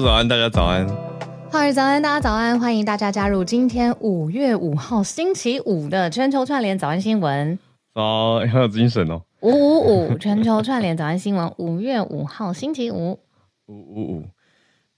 [0.00, 0.86] 早安，大家早安。
[1.50, 7.58] 好早安，大家早安，欢迎大家加入今天五月五号星期五的全球串联早安新闻。
[7.94, 9.22] 早，很有精神哦。
[9.40, 13.18] 五五五，全球串联早安新闻，五月五号星期五。
[13.66, 14.24] 五五五，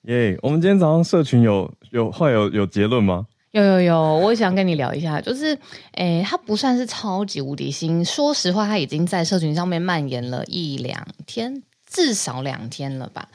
[0.02, 0.38] 耶！
[0.42, 3.26] 我们今天早上社群有有会有有结论吗？
[3.52, 5.58] 有有有，我想跟你聊一下，就是，
[5.92, 8.04] 诶，它不算是超级无敌新。
[8.04, 13.28] 说实话，它已经在社群上面蔓延了一两天，至少两天了吧。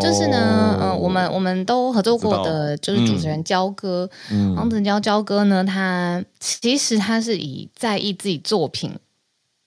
[0.00, 8.92] 就是呢，嗯、哦呃，我们我们都合作过的，就是主持人焦哥，嗯，黄子佼焦哥呢，他其实他是以在意自己作品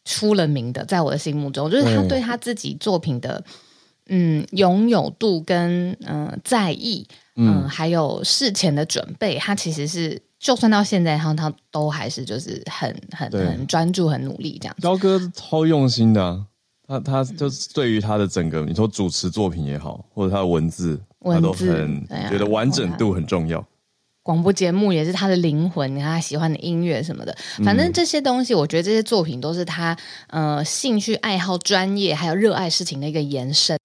[0.06, 3.44] 出了名的，在我的心目中，就是他对他自己作品的，
[4.08, 14.76] 嗯，拥有度跟嗯、呃、在意，嗯、呃，还有事前的准备，他其实是就算到现在，他他都还是就是很很很专注、很努力这样。
[14.82, 16.46] 焦哥超用心的、啊。
[16.88, 23.62] 他他就是对于他的整个，你说主持作品也好，或者他的文字，文字他都很觉得完整度很重要。
[24.24, 33.78] 广播节目也是他的灵魂，你看他喜欢的音乐什么的，反正这些东西，我觉得这些作品都是他呃兴趣爱好、专业还有热爱事情的一个延伸。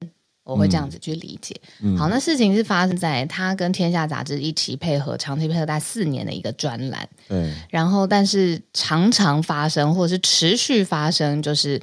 [0.45, 1.55] 我会这样子去理解。
[1.83, 7.09] 嗯、好，那事情是发生在他跟天下杂志一起配合，长期配合大概四年的一个专栏。
[7.29, 11.81] 对，然后但是常常发生，或者是持续发生，就是。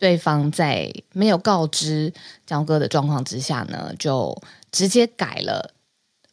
[0.00, 2.10] 对方在没有告知
[2.46, 4.34] 焦哥的状况之下呢，就
[4.72, 5.74] 直接改了，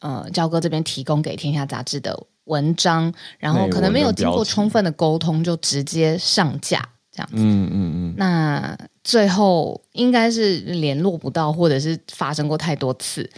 [0.00, 7.34] 呃，焦哥这边提供给天下杂志的文章，然后可能没有经过充分的沟通，就直接上架这样子。
[7.36, 8.14] 嗯嗯嗯。
[8.16, 13.30] 那最后应该是联络不到，或者是发生过太多次，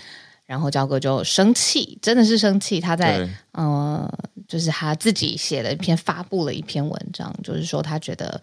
[0.47, 2.81] 然后焦哥就生气，真的是生气。
[2.81, 4.09] 他在呃，
[4.47, 8.41] 就是他自己写了一篇，发布了一篇文章，就是说他觉得。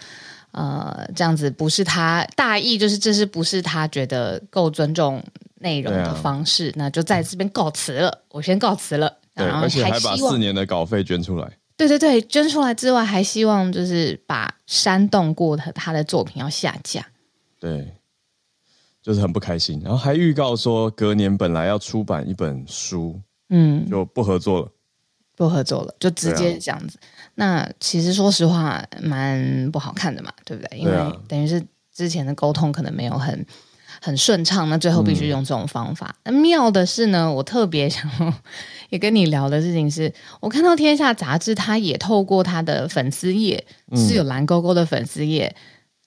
[0.52, 5.24] 呃，这样子不是他大意，就是这是不是他觉得够尊重
[5.60, 8.24] 内容的方式，啊、那就在这边告辞了。
[8.30, 11.52] 我先告辞了，对，然后而且还把四年的稿费捐出来。
[11.76, 17.06] 对对对，捐出来之外，还希望就是把煽动过的他的作品要下架。
[17.60, 17.94] 对，
[19.04, 24.72] 就是很不开心，然后还预告说隔年本来要出版一本书，嗯，就不合作了。
[25.36, 26.98] 不合作了，就直接这样子。
[26.98, 27.06] 啊、
[27.40, 30.80] 那其实说实话，蛮不好看的嘛，对不对？
[30.80, 30.94] 因为
[31.28, 33.46] 等于是之前的沟通可能没有很
[34.02, 36.16] 很顺畅，那最后必须用这种方法。
[36.24, 38.10] 那、嗯、妙的是呢，我特别想
[38.90, 43.64] 也跟你聊的事情是，我看到《天下杂志》它也透过它的粉丝页，
[43.96, 45.56] 是有蓝勾勾的粉丝页，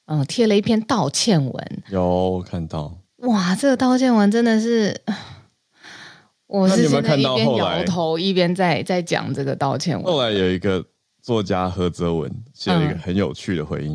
[0.07, 1.83] 嗯、呃，贴了一篇道歉文。
[1.91, 2.99] 有看到？
[3.19, 5.01] 哇，这个道歉文真的是。
[6.51, 10.13] 我是现在一边摇头一边在在讲这个道歉文。
[10.13, 10.85] 后来有一个
[11.21, 13.95] 作家何泽文写了一个很有趣的回应。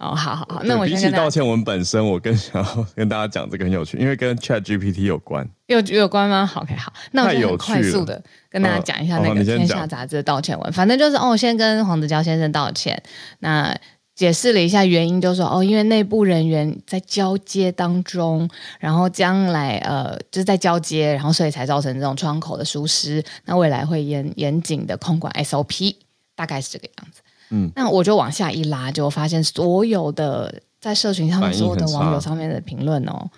[0.00, 5.48] 嗯、哦，好好好，那我比起道歉文本身，我更想要跟大家讲这个很有趣，因为跟 Chat GPT 有关。
[5.66, 6.46] 有有关吗？
[6.46, 10.72] 好，OK，好，那我就快速的跟大家讲一下那个天下杂志的道歉文。
[10.72, 13.02] 反正就是哦，先跟黄子佼先生道歉。
[13.40, 13.76] 那。
[14.18, 23.24] 解释了一下原因，就说哦，因为内部人员在交接当中，然后将来呃就是在交接，然后所以才造成这种窗口的疏失。
[23.44, 25.94] 那未来会严严谨的控管 SOP，
[26.38, 27.20] 大概是这个样子。
[27.50, 33.28] 嗯，那我就往下一拉，就发现所有的在社群上面所有的网友上面的评论哦。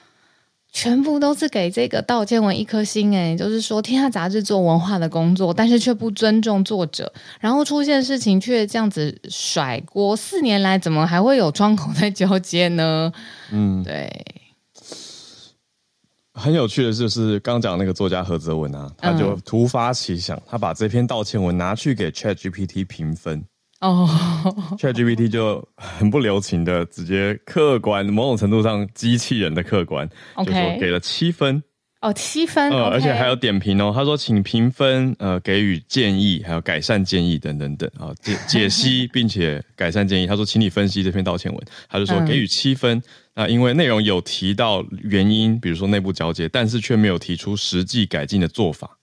[0.72, 10.14] 全部都是给这个道歉文一颗星哎，就是说天下杂志做文化的工作，但是却不尊重作者，然后出现事情却这样子甩锅。
[10.14, 13.12] 四年来怎么还会有窗口在交接呢？
[13.50, 14.08] 嗯，对。
[16.40, 23.44] 很有趣的就是刚讲那个作家何泽文啊，他就突发奇想，他把这篇道歉文拿去给 ChatGPT 评分。
[23.80, 24.08] 哦、
[24.72, 30.44] oh.，ChatGPT 就很不留情的直接客观，某种程度上机器人的客观，okay.
[30.44, 31.62] 就说给了七分。
[32.02, 32.90] 哦、oh,，七分，呃、okay.
[32.92, 33.92] 而且还有点评哦。
[33.94, 40.26] 他说，请评分，呃，给予建议，还有改善建议等等等啊，解解析并且改善建议。
[40.26, 41.62] 他说，请你分析这篇道歉文。
[41.90, 43.02] 他就说给予七分，
[43.34, 48.98] 那、嗯、因为内容有提到原因，比如说内部交接，但是却没有提出实际改进的做法。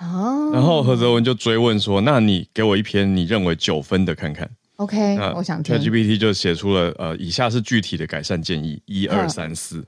[0.00, 5.74] 哦、oh.，然后何泽文就追问说：“那你给我一篇你认为九分的看看。” OK，那我想听。
[5.74, 9.84] ChatGPT 就写出了呃，以下是具体的改善建议：一二三四，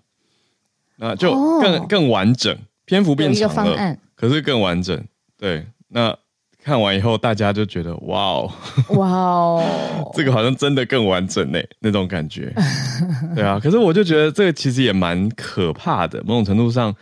[0.96, 1.88] 那就更、oh.
[1.88, 5.00] 更完整，篇幅变长了，可是更完整。
[5.38, 6.18] 对，那
[6.62, 8.52] 看完以后，大家就觉得哇哦，
[8.90, 9.64] 哇哦，
[10.14, 12.52] 这个好像真的更完整呢，那种感觉。
[13.34, 16.94] 对啊，可是我就觉得这个其实也蛮可怕的，某种程度上，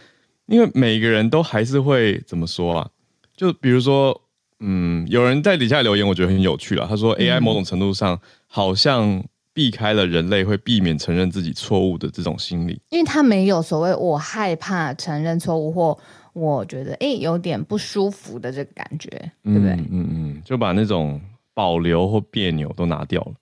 [0.47, 2.89] 因为每个人都还是会怎么说啊？
[3.37, 4.21] 就比如说，
[4.61, 6.87] 嗯，有人在底下留言，我觉得很有趣了。
[6.89, 9.23] 他说，AI 某种程度上好像
[9.53, 15.99] 避开了人类会避免承认自己错误的这种心理，因为他没有所谓我害怕承认错误或
[16.39, 19.09] 我觉得哎有点不舒服的这个感觉，
[19.43, 19.73] 对不对？
[19.73, 21.21] 嗯嗯嗯，就把那种
[21.53, 23.35] 保留或别扭都拿掉了，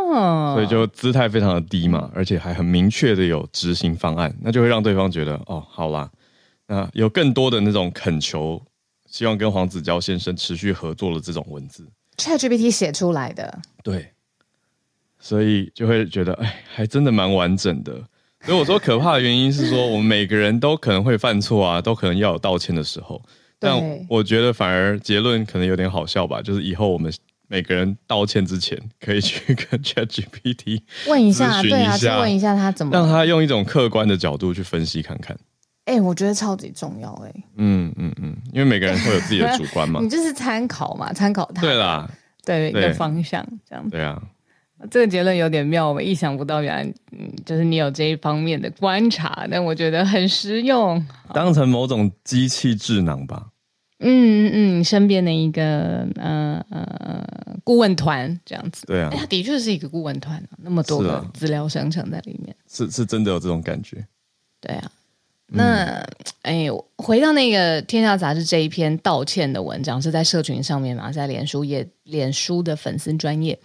[0.00, 6.10] 哦，所以就姿态非常的低嘛，而且还很明确的有执行方案，那就会让对方觉得哦，好啦，
[6.66, 8.60] 那有更多的那种恳求，
[9.06, 11.86] 希望跟黄子佼先生持续合作的这种文字
[12.18, 14.12] ，ChatGPT 写出来的，对，
[15.18, 18.02] 所以就会觉得哎，还真的蛮完整的。
[18.44, 23.20] 所以我说可怕的原因是说，我们每个人都可能会犯错啊，都可能要有道歉的时候。
[23.58, 23.78] 但
[24.08, 27.12] 我觉得反而结论可能有点好笑吧，就是以后我们
[27.46, 35.36] 每个人道歉之前，可以去跟 ChatGPT 问一下，对啊，去问一下他怎么，让他用一种客观的角度去分析看看。
[35.84, 37.44] 哎、欸，我觉得超级重要哎、欸。
[37.56, 40.00] 嗯嗯嗯，因为每个人会有自己的主观嘛。
[40.00, 41.60] 你就是参考嘛，参考他。
[41.60, 42.08] 对啦，
[42.44, 43.90] 对，对一个方向这样。
[43.90, 44.22] 对啊。
[44.90, 51.04] 这个结论有点妙，我们意想不到，原来嗯，就是你有这一方面的观察，但我觉得很实用，
[51.34, 53.48] 当成某种机器智囊吧。
[54.02, 57.22] 嗯嗯，身边的一个呃呃
[57.62, 58.86] 顾问团这样子。
[58.86, 64.02] 对啊，他的确是一个顾问团，那么多的资料生成在里面，是、啊、是，是真的有这种感觉。
[64.58, 64.90] 对啊，
[65.48, 66.06] 那、嗯、
[66.40, 66.66] 哎，
[66.96, 73.58] 回到那个《天下杂志》这一篇道歉的文章，是在社群上面嘛，在脸书页、脸书的粉丝专页。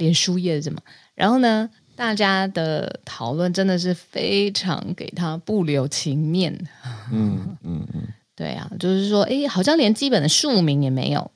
[0.00, 0.82] 连书页是吗？
[1.14, 6.52] 然后呢，大家的讨论真的是非常给他不留情面。
[7.12, 8.02] 嗯嗯嗯，
[8.34, 11.30] 对啊，就是说，哎，好像连基本的庶民也没有。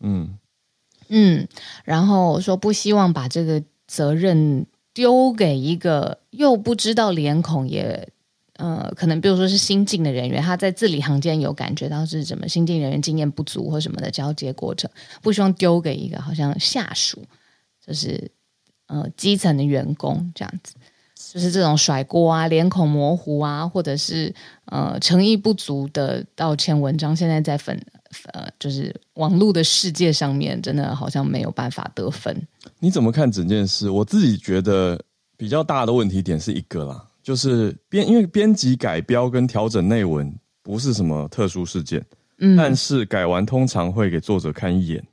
[0.00, 0.36] 嗯
[1.08, 1.46] 嗯，
[1.84, 8.08] 然后说不希望把这个责任丢给一个又不知道脸孔也
[8.56, 14.90] 呃，可能比如说是新进的人员，他在字里行间有感觉到是什么新进人员经验不足或什么的交接过程，
[15.22, 17.24] 不希望丢给一个好像下属。
[17.84, 18.30] 就是
[18.86, 20.74] 呃基层的员工这样子，
[21.32, 24.34] 就是这种甩锅啊、脸孔模糊啊，或者是
[24.66, 27.80] 呃诚意不足的道歉文章，现在在粉
[28.32, 32.36] 呃就是网络的世界上面，真的好像没有办法得分。
[32.78, 33.90] 你怎么看整件事？
[33.90, 35.00] 我自己觉得
[35.36, 42.04] 比较大的问题点是一个啦，就是编因为编辑改标跟调整内文不是什么特殊事件，
[42.38, 45.04] 嗯，但是改完通常会给作者看一眼，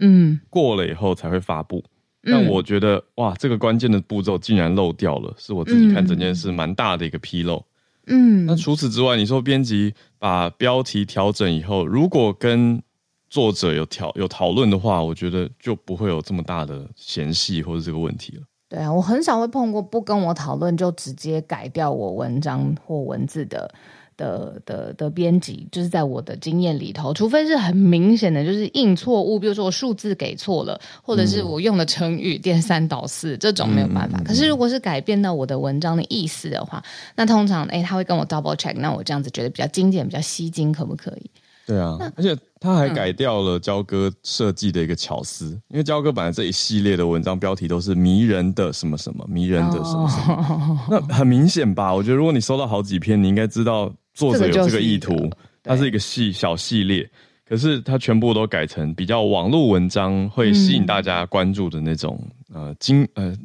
[0.00, 1.82] 嗯，过了以后才会发布。
[2.24, 7.64] 但我觉得、嗯、哇，这个关键的步骤竟然漏掉了，是我自己看整件事蛮大的一个纰漏。
[8.06, 12.82] 嗯，那除此之外，你说编辑把标题调整以后，如果跟
[13.30, 18.42] 作者有讨有讨论的话，我觉得就不会有这么大的嫌隙或者这个问题了。
[18.68, 23.72] 对啊，我很少会碰过不跟我讨论就直接改掉我文章或文字的。
[24.16, 34.20] 的的的编辑，就是在我的经验里头，除非是很明显的，就是印错误，比如说我数字给错了，或者是我用的成语颠三倒四，这种没有办法。
[34.24, 36.82] 可是如果是改变到我的文章的意思的话，
[37.16, 41.30] 那通常哎，他会跟我 double check，那我这样子觉得比较精简，比较吸睛，可不可以？
[41.66, 51.94] 对啊，而且他还改掉了焦哥设计的一个巧思，嗯、因为焦哥本来这一系列的文章标题都是迷人的什么什么，迷人的什么什么，哦、那很明显吧？
[51.94, 53.90] 我觉得如果你收到好几篇，你应该知道。
[54.14, 57.08] 作者有这个意图，这个、它是一个系小系列，
[57.46, 62.18] 可是它全部都改成比较网络文章，会吸引大家关注的那种、
[62.54, 63.36] 嗯、呃惊呃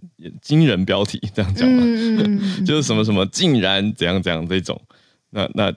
[0.42, 4.80] 惊人标题，这样讲嘛，嗯、 就是什么什么竟然怎样怎样这种。
[5.32, 5.74] 那那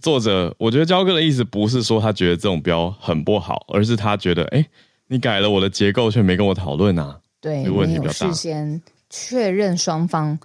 [0.00, 4.64] 作者，我觉得焦哥的意思不是说他觉得这种标很不好，而是他觉得哎，
[5.08, 10.38] 你改了我的结构，却没跟我讨论啊，对，问题比较大，事先确认双方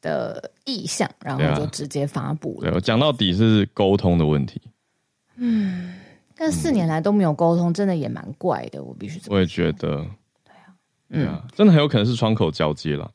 [0.00, 2.70] 的意向，然后就直接发布了。
[2.70, 4.60] 对，我讲到底是沟通的问题。
[5.36, 5.94] 嗯，
[6.36, 8.82] 但四年来都没有沟通，真的也蛮怪的。
[8.82, 9.20] 我必须。
[9.28, 10.06] 我也觉得。
[10.44, 10.74] 对啊，
[11.08, 13.10] 嗯，真的很有可能是窗口交接了。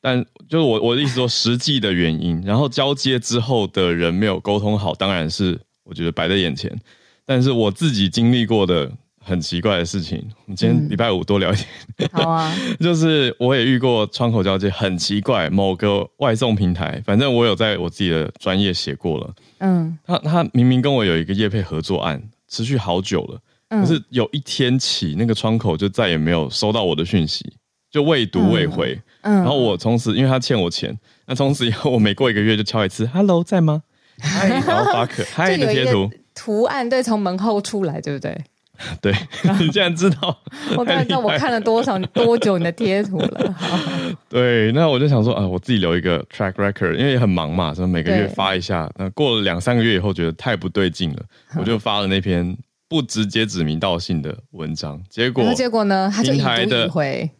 [0.00, 6.76] 但就是我我的意思说，实际的原因，然后交接之后的人没有沟通好，当然是我觉得摆在眼前。
[7.24, 8.92] 但是我自己经历过的。
[9.24, 11.66] 很奇怪的事情，我们今天礼拜五多聊一点。
[11.98, 19.34] 嗯、好啊， 就是我也遇过窗口交接，很奇怪，某个外送平台，反正我有在我自己的专业写过了。
[19.58, 27.56] 嗯，他他明明跟我有一个业配合作案，持续好久了，嗯、可是有一天起，那个窗口就再也没有收到我的讯息，
[27.90, 28.92] 就未读未回。
[29.22, 33.82] 嗯，嗯然后我从此因为他欠我钱，那从此以后我每过一个月就敲一次，Hello，在吗？
[34.20, 38.44] 嗨，然后发可嗨的贴图，图案对，从门后出来，对不对？
[39.00, 39.12] 对，
[39.60, 40.36] 你竟然知道？
[40.76, 43.54] 我刚才知道我看了多少多久你的贴图了。
[44.28, 48.90] 对，那我就想说啊，我自己留一个 track record，因为也很忙嘛，所以每个月发一下。
[48.96, 51.22] 那过了两三个月以后，觉得太不对劲了，
[51.56, 52.56] 我就发了那篇
[52.88, 55.00] 不直接指名道姓的文章。
[55.08, 56.10] 结果，结果呢？
[56.14, 57.30] 他就已读已回。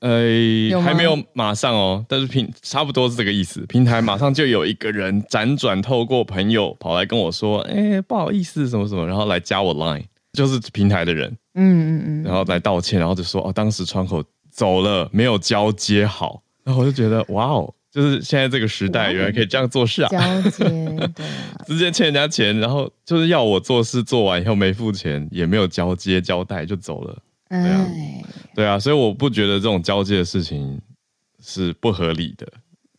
[0.00, 3.60] 呃，还没有马上哦，但是平差不多是这个意思。
[3.66, 20.08] 平台马上就有一个人辗转透过朋友跑来跟我说：“哎，不好意思，什么什么。”然后来加我 Line，就是平台的人，嗯嗯嗯，然后来道歉，然后就说：“哦，当时窗口走了，没有交接好。”然后我就觉得，哇哦，就是现在这个时代，原来可以这样做事啊！
[20.08, 20.64] 交接，
[21.14, 21.26] 对，
[21.66, 27.18] 直接欠人家钱，然后就是要我做事做完以后没付钱，也没有交接交代就走了。
[27.48, 27.86] 对啊，
[28.54, 30.80] 对啊，所以我不觉得这种交接的事情
[31.42, 32.46] 是不合理的，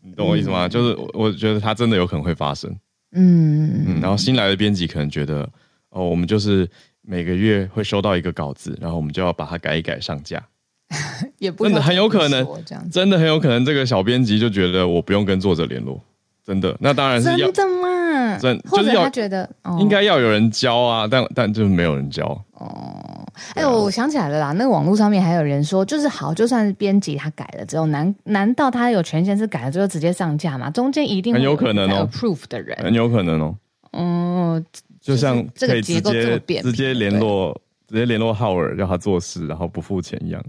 [0.04, 0.68] 你懂我意思吗？
[0.68, 2.70] 嗯、就是我觉得它真的有可能会发生，
[3.14, 5.50] 嗯嗯，然后新来的编辑可能觉得，
[5.92, 6.70] 哦，我们就是
[7.02, 10.44] 每个月会收到一个稿子，然后我们就要把它改一改上架，
[11.40, 12.48] 也不真的很有可能，
[12.92, 16.02] 真的很有可能这个小编辑就觉得我不用跟作者联络，
[16.46, 18.38] 真的，那当然是要真的吗？
[18.40, 23.26] 真就是要觉得、哦、应该要有人教啊，但但就是没有人教哦。
[23.56, 30.70] 哎，我想起来了啦，那个网络上面还有人说，就是好，就算是编辑他改了之后，难难道他有权限是改了之后直接上架吗？
[30.70, 33.56] 中间一定很有可能哦，approve 的人很有可能哦。
[33.94, 34.66] 嗯，
[35.02, 40.42] 就像这个结构这么变，直接联络直接联络浩尔让他做事，然后不付钱一样。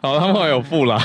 [0.00, 1.04] 好，他们还有付啦。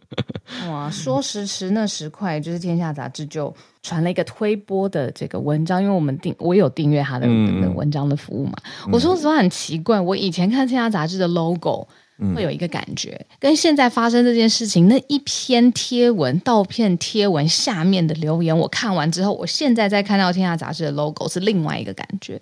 [0.68, 8.52] 哇，说时迟那时快，就是《天下杂志》就传了一个推播的这个文章，因为我们订我有订阅他的那个文章的服务嘛。
[8.84, 11.88] 嗯、我说实话很奇怪，我以前看《天下杂志》的 logo
[12.34, 22.40] 会有一个感觉，嗯、跟现在发生这件事情那一篇贴文、盗片贴文下面的留言，我看完之后，我现在再看到《天下杂志》的 logo 是另外一个感觉。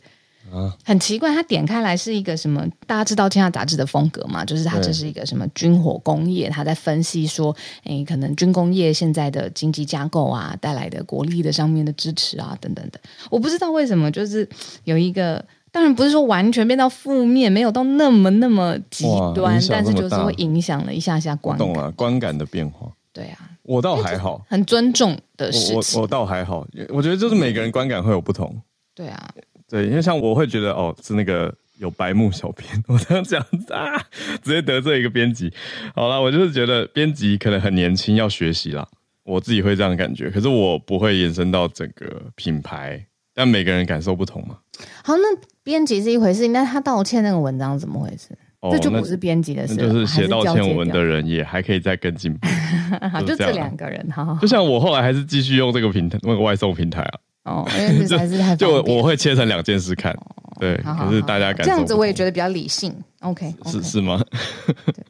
[0.84, 2.66] 很奇怪，它点开来是一个什么？
[2.86, 4.44] 大家知道《天下杂志》的风格嘛？
[4.44, 6.50] 就是它这是一个什么军火工业？
[6.50, 13.00] 他在分析说，诶，可能军工业现在的经济架构啊，带来的国力的上面的支持啊，等等的。
[13.30, 14.46] 我不知道为什么，就是
[14.84, 21.66] 有一个，当然不是说完全变到负面，没有到那么那么极端，但是就是会影响了一下下观感。
[21.66, 22.88] 懂了，观感的变化。
[23.12, 25.98] 对啊，我倒还好，很尊重的事情。
[25.98, 28.60] 我我倒还好，我觉得就是每个人观感会有不同。
[28.94, 29.30] 对啊。
[29.68, 33.98] 对，因为像我会觉得哦，是那个有白目小编，我这样讲啊，
[34.42, 35.50] 直接得罪一个编辑。
[35.94, 38.86] 好了，我就是觉得编辑可能很年轻，要学习啦。
[39.24, 43.02] 我自己会这样感觉，可是我不会延伸到整个品牌，
[43.34, 44.58] 但每个人感受不同嘛。
[45.02, 45.22] 好，那
[45.62, 48.28] 编辑是一回事，那他道歉那个文章怎么回事？
[48.60, 52.46] 哦、这就不是编辑的事，就是写道歉文的人也还可以再跟进步。
[53.10, 57.18] 好，就这两个人，好，好，好，就像我后来还是继续用这个平台，那个外送平台啊。
[57.44, 60.16] 哦，因为 还是太就我会切成两件事看，
[60.60, 62.94] 对，可是大家感觉这样子我也觉得比较理性。
[63.20, 64.22] OK，是是吗？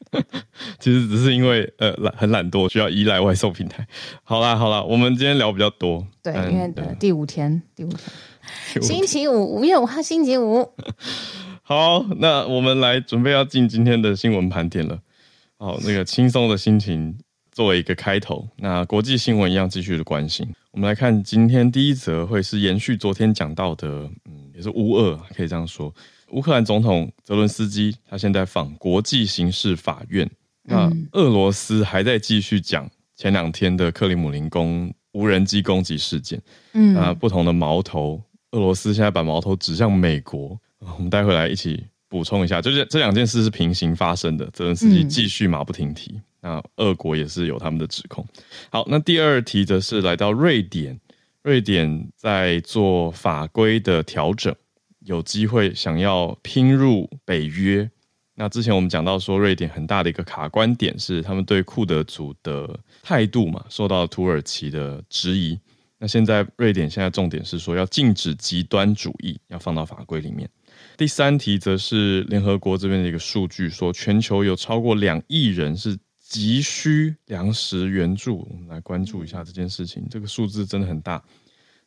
[0.78, 3.86] 其实只是因为呃懒很懒惰，需要依赖外送平台。
[4.24, 10.66] 好啦好啦，我们今天聊比较多，对，因为第五天第五天，星期五五月五号星期五。
[11.62, 14.98] 好，那我们来准备要进今天的新闻盘点了。
[15.58, 17.18] 好，那个轻松的心情。
[17.54, 20.50] 作为一个开头，那国际新闻一样继续的关心。
[20.73, 25.95] 我们来看今天第一则，会是延续昨天讲到的，嗯，也是乌俄，可以这样说。
[26.31, 30.29] 乌克兰总统泽伦斯基他现在访国际刑事法院，
[30.62, 36.41] 那俄罗斯还在继续讲前两天的克里姆林宫无人机攻击事件。
[36.73, 40.59] 嗯，那不同的矛头，俄罗斯现在把矛头指向美国。
[40.97, 44.49] 我们待会来一起补充一下，就是这两件事是平行发生的。
[44.55, 46.19] 泽伦斯基继续马不停蹄。
[46.44, 48.26] 那俄国也是有他们的指控。
[48.68, 50.99] 好，那第二题则是来到瑞典，
[51.42, 54.52] 瑞典在做法规的调整，
[55.04, 57.88] 有机会想要拼入北约。
[58.34, 65.56] 那之前我们讲到说，瑞典很大的一个卡关点是他们对库德族的态度嘛，受到土耳其的质疑。
[65.99, 70.50] 那现在瑞典现在重点是说要禁止极端主义，要放到法规里面。
[70.96, 75.96] 第三题则是联合国这边的一个数据，说全球有超过两亿人是。
[76.32, 80.06] 急需粮食援助，我们来关注一下这件事情。
[80.08, 81.22] 这个数字真的很大。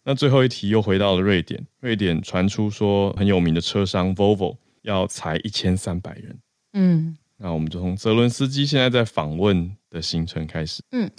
[0.03, 6.39] 那最后一题又回到了瑞典，瑞典传出说很有名的车商 Volvo 要裁一千三百人。
[6.73, 10.83] 嗯，那我们就从泽伦斯基现在在访问的行程开始。
[10.91, 11.09] 嗯。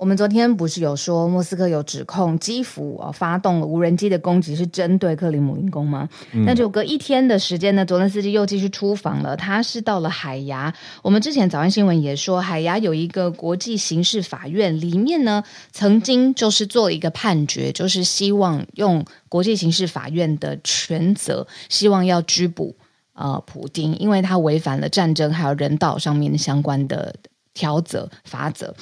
[0.00, 6.08] 我们昨天不是有说莫斯科有指控基辅啊发动了无人机的攻击是针对克里姆林宫吗？
[6.32, 9.36] 嗯、那就隔一天的时间呢，泽连斯基又继续出访了。
[9.36, 10.72] 他是到了海牙。
[11.02, 22.74] 我们之前早安新闻也说，海牙有一个国际刑事法院，里面呢曾经就是做了一个判决，就是希望用国际刑事法院的权责，希望要拘捕
[23.12, 27.14] 呃普丁，因为他违反了战争还有人道上面相关的。
[27.52, 28.74] 条则法则，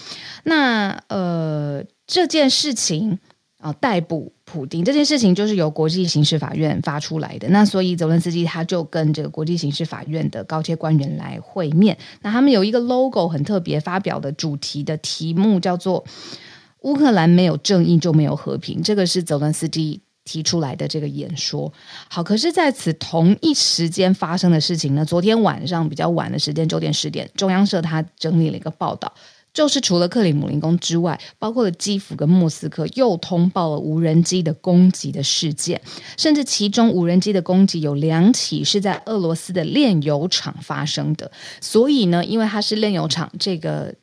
[0.44, 3.18] 那呃这件事情
[3.58, 7.48] 啊逮捕普丁这件事情，就是由国际刑事法院发出来的。
[7.48, 11.96] 那所以泽伦斯基他就跟这个国际刑事法院的高阶官员来会面。
[12.22, 16.04] 那他们有一个 logo 很特别，发表的主题的题目叫做
[16.82, 18.80] “乌克兰没有正义就没有和平”。
[18.84, 20.02] 这个是泽伦斯基。
[20.28, 21.72] 提出来的这个演说，
[22.10, 25.02] 好，可是在此同一时间发生的事情呢？
[25.02, 29.10] 昨天晚上比较晚的时间，九点十点，中央社他整理了一个报道，
[29.54, 35.80] 就是除了克里姆林宫之外，包括了基辅跟莫斯科，又通报了无人机的攻击的事件，
[36.18, 41.32] 甚至其中无人机的攻击有两起是在俄罗斯的炼油厂发生的。
[41.62, 43.94] 所以呢，因为它是炼油厂，这个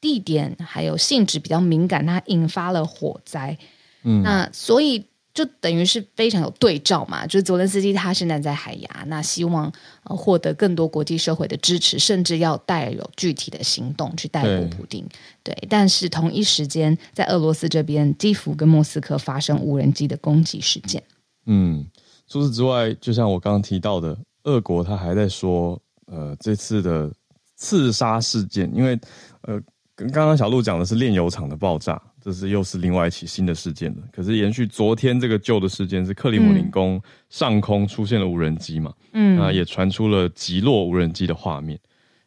[0.00, 3.58] 地点还有性质比较敏感，它引发了火灾。
[4.04, 5.06] 嗯，那所以。
[5.34, 9.72] 就等于是非常有对照嘛，就是泽伦斯基他现在在海牙，那希望
[10.04, 15.06] 呃获得更多国际社会的支持，甚至要带有具体的行动去逮捕普丁。
[15.42, 21.02] 对，对，但是同一时间在俄罗斯这边，基辅跟莫斯科发生无人机的攻击事件。
[21.46, 21.86] 嗯，
[22.28, 27.10] 除此之外，就像我刚刚提到的，俄国他还在说，呃，这次的
[27.56, 29.00] 刺杀事件，因为
[29.42, 29.58] 呃，
[29.96, 32.00] 跟刚刚小鹿讲的是炼油厂的爆炸。
[32.22, 34.02] 这是又是另外一起新的事件了。
[34.12, 38.92] 可是延续昨天这个旧的事件，是克里姆林宫上空出现了无人机嘛？
[39.12, 41.78] 嗯，那也传出了击落无人机的画面。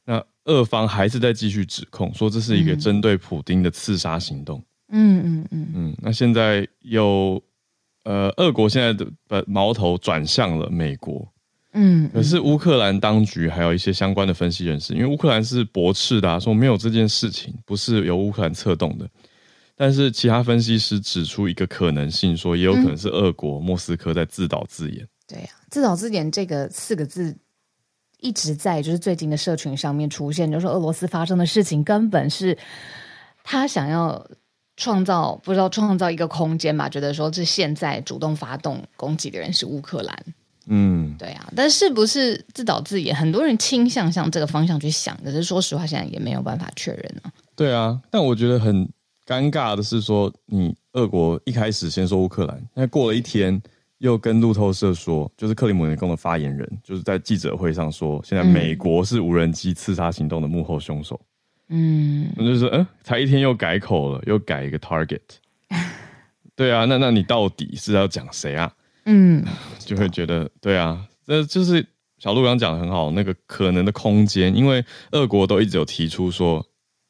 [0.04, 4.62] 那俄方还是在继续指控，说这是一个针对普丁的刺杀行动。
[4.90, 5.98] 嗯嗯嗯嗯。
[6.02, 7.42] 那现在有
[8.04, 11.28] 呃，俄国现在的把矛头转向了美国。
[11.74, 12.08] 嗯。
[12.14, 19.10] 可是乌克兰当局还有一些相关的分析人士，因为乌克兰是驳斥的，说没有这件事情，不是由乌克兰策动的。
[19.78, 25.04] 但是其他分析师指出一个可能性，说也有可能是俄国莫斯科在自导自演。
[25.04, 27.36] 嗯、对呀、啊，自导自演这个四个字
[28.22, 32.58] 一直在就是最近的社群上面出现，就是说俄罗斯发生的事情根本是
[33.44, 34.26] 他想要
[34.78, 36.88] 创造，不知道创造一个空间吧？
[36.88, 40.26] 觉得说这现在主动发动攻击的人是乌克兰。
[40.68, 43.14] 嗯，对啊，但是不是自导自演？
[43.14, 47.32] 很多人倾向向这个方向去想，可是说实话，现在也没有办法确认啊。
[47.58, 48.90] 对啊，但我觉得很。
[49.26, 53.60] 尴尬的是说，你俄国一开始先说乌克兰，那过了一天
[53.98, 61.20] 又跟路透社说，就是克里姆林宫的发言人，就是在记者会上说，现在美国是无人机刺杀行动的幕后凶手。
[61.70, 65.20] 嗯，那就是嗯，才一天又改口了，又改一个 target。
[66.56, 68.72] 对啊，那那你到底是要讲谁啊？
[69.06, 69.44] 嗯，
[69.80, 71.84] 就会觉得对啊，这就是
[72.20, 76.64] 小鹿刚讲的很好，那个可能的空间，因为俄国都一直有提出说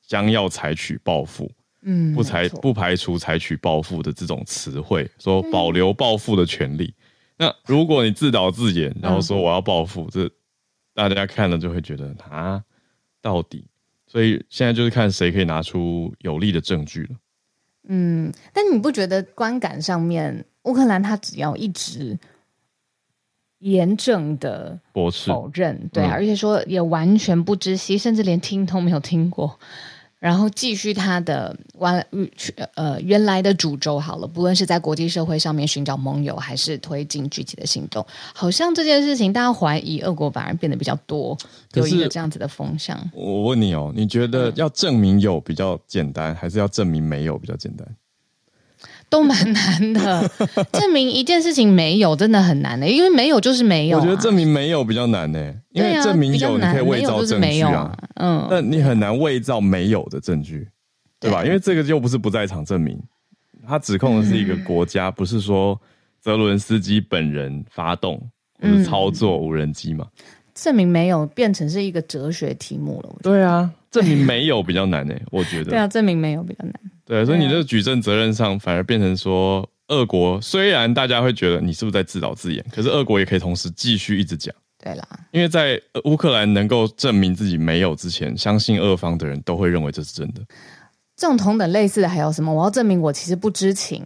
[0.08, 1.52] 将要采取报复。
[1.88, 6.92] 嗯，不排不排除采取报复的这种词汇，说保留报复的权利。
[7.38, 10.32] 嗯、那如果你自导自演，然后说我要报复，嗯、这
[10.96, 12.64] 大家看了就会觉得啊，
[13.22, 13.68] 到底？
[14.08, 17.10] 所以现在就是看谁可以拿出有力的证据了。
[17.88, 22.18] 嗯，但你不觉得观感上面，乌克兰他只要一直
[23.60, 29.60] 严正的驳斥否认，对、啊，嗯、而且说也完全不知悉，甚至连听都没有听过。
[30.26, 32.04] 然后继续他的完
[32.74, 41.38] 呃原来的主轴好了，不论是在国际社会上面寻找盟友，还是推进具体的行动，好像这件事情大家怀疑俄国反而变得比较多，
[41.76, 43.00] 有一个这样子的风向。
[43.14, 47.88] 我问你哦，你觉得要证明有比较简单，嗯、还是要证明没有比较简单？
[49.10, 50.30] 都蛮难的，
[50.74, 54.02] 证明一件事情没有真的很难的，因为没有就是没有、啊。
[54.02, 60.68] 我觉得证明没有比较难呢，因为证明有你可以伪造证据啊，啊嗯，但你很难伪造没有的证据，
[61.20, 61.42] 对吧？
[61.42, 63.00] 对，因为这个又不是不在场证明，
[63.68, 65.80] 他指控的是一个国家，嗯、不是说
[66.20, 68.22] 泽伦斯基本人发动
[68.62, 70.08] 或者操作无人机嘛？
[70.56, 73.16] 证明没有变成是一个哲学题目了。
[73.22, 75.66] 对啊，证明没有比较难呢， 我觉得。
[75.66, 76.74] 对啊，证明没有比较难。
[77.06, 84.56] 对，所以你这个举证责任上反而变成说，俄国虽然大家会觉得你是不是在自导自演，可是俄国也可以同时继续一直讲。
[84.82, 90.42] 对啦，因为在乌克兰能够证明自己没有之前，相信俄方的人都会认为这是真的。
[91.18, 92.54] 这种同等类似的还有什么？
[92.54, 94.04] 我要证明我其实不知情，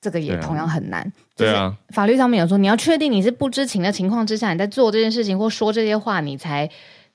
[0.00, 1.12] 这个也同样很难。
[1.38, 6.68] 对啊，法律上面有说，你要确定你是不知情的情况之下，你在做这件事情或说这些话，你才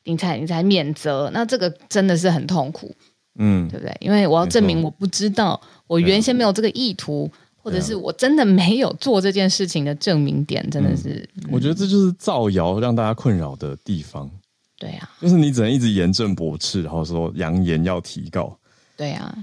[0.05, 1.29] 你才你才免责。
[1.33, 2.95] 那这个真的是很痛苦。
[3.35, 3.95] 嗯，对不对？
[3.99, 11.27] 因为我要证明我不知道，我原先没有这个意图，或者是我真的没有做这件事情的证明点，真的是。
[11.51, 14.29] 我觉得这就是造谣让大家困扰的地方。
[14.77, 18.55] 对啊，就是你只能一直严正驳斥，然后说扬言要提告。
[18.95, 19.35] 对啊，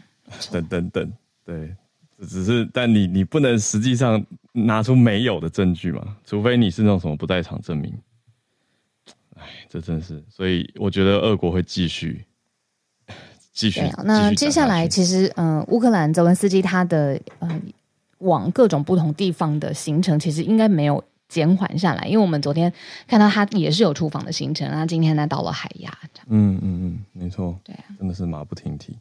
[0.52, 1.12] 等 等等，
[1.44, 1.74] 对，
[2.28, 7.92] 只是但你你不能实际上拿出没有的证据嘛，除非你是那种什么不在场证明。
[9.37, 12.24] 哎，这真是，所以我觉得俄国会继续。
[13.52, 13.83] 继续。
[14.04, 17.61] 那接下来，其实，嗯、呃，乌克兰泽文斯基他的呃
[18.18, 22.72] 往各种不同地方的行程，其实应该没有减缓下来，因为我们昨天
[23.06, 25.90] 看到他也是有出访的行程，那今天呢到了海牙，
[26.28, 28.96] 嗯嗯嗯，没错，对啊，真的是马不停蹄。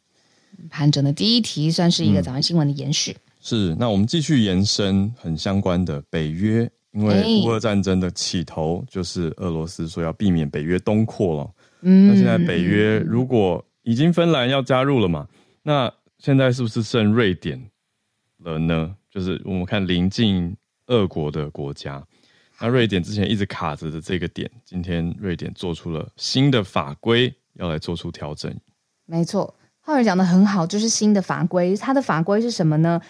[0.69, 3.75] 盘整的第一题算是一个早安新闻的延续，嗯、是。
[3.75, 11.51] 那我们继续延伸很相关的北约，因为乌俄战争的起头就是俄罗斯说要避免北约东扩了。
[11.81, 15.27] 嗯，那现在北约如果已经芬兰要加入了嘛，
[15.63, 17.69] 那现在是不是剩瑞典
[18.39, 18.95] 了呢？
[19.09, 20.55] 就是我们看临近
[20.87, 22.05] 俄国的国家。
[22.59, 28.53] 那瑞典之前一直卡着的这个点，今天瑞典做出了新的法规，要来做出调整。
[29.05, 29.55] 没错，
[29.89, 33.01] 浩尔讲的很好，就是新的法规，它的法规是什么呢？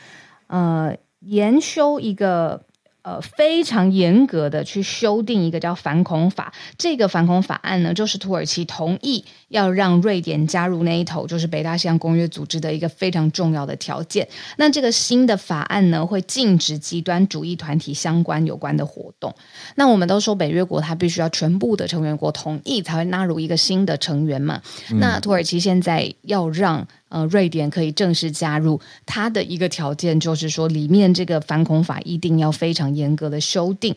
[0.48, 2.64] 呃，研修一个。
[3.10, 14.28] 呃，非常严格的去修订一个叫反恐法，这个反恐法案呢，就是土耳其同意要让瑞典加入 NATO，就是北大西洋公约组织的一个非常重要的条件。
[14.58, 19.34] 那这个新的法案呢，会禁止极端主义团体相关有关的活动。
[19.74, 24.62] 那我们都说北约国它必须要全部的成员国同意才会纳入一个新的成员嘛。
[24.92, 26.88] 嗯、那土耳其现在要让。
[27.10, 33.96] 呃，瑞典可以正式加入，它的一个条件就是说，里面这个反恐法一定要非常严格的修订。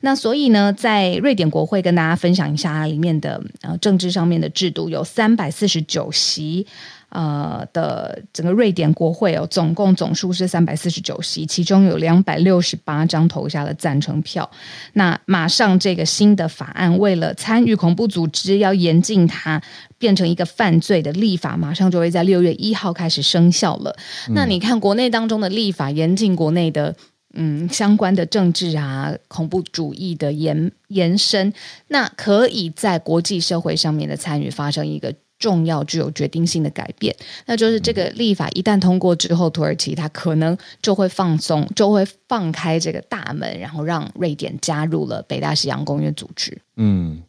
[0.00, 6.66] 那所以呢，在瑞典国会跟大家分享一下里面的呃政治上面的制度，有三百四十九席。
[7.12, 14.50] 呃的整个瑞典国会哦，总共总数是三百四十九席，其中有两百六十八张投下了赞成票。
[14.94, 19.62] 那马上这个新的法案，为了参与恐怖组织，要严禁它
[19.98, 23.94] 变成一个犯罪的立法，马上就会在六月一号开始生效了。
[24.28, 26.96] 嗯、那你看国内当中的立法，严禁国内的
[27.34, 31.52] 嗯相关的政治啊、恐怖主义的延延伸，
[31.88, 35.14] 那可以在国际社会上面的参与发生一个。
[35.42, 37.12] 重要具有决定性的改变，
[37.46, 46.56] 那就是这个立法一旦通过之后，土耳其它可能就会放松，就会放开这个大门，然后让瑞典加入了北大西洋公约组织。
[46.76, 47.20] 嗯，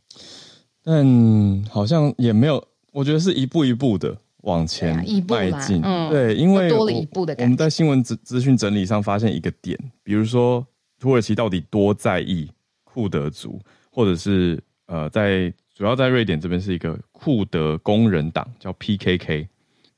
[0.84, 4.96] 但好像也没有，我觉得是一步一步的往前
[5.28, 5.82] 迈进。
[5.84, 7.44] 嗯，对，因为多了一步的感觉。
[7.46, 10.64] 我们在新闻资资讯整理上发现一个点，比如说
[11.00, 12.48] 土耳其到底多在意
[12.84, 15.52] 库德族，或者是呃在。
[15.74, 19.48] 主要在瑞典这边是一个库德工人党，叫 PKK。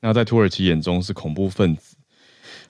[0.00, 1.96] 那在土耳其眼中是恐怖分子，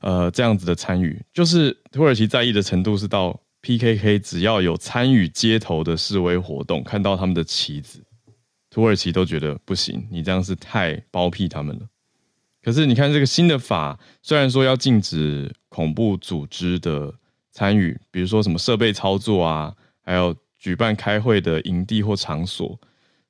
[0.01, 8.03] 呃，这样子的参与，就是土耳其在意的程度是到 PKK 只要有参与街头的示威活动，看到他们的旗子，
[8.71, 11.83] 土耳其都觉得不行，你这样是太包庇他们了。
[12.63, 17.13] 可是你看这个新的法，虽然说要禁止恐怖组织的
[17.53, 22.81] 参与，比如说什么设备操作啊，还有举办开会的营地或场所。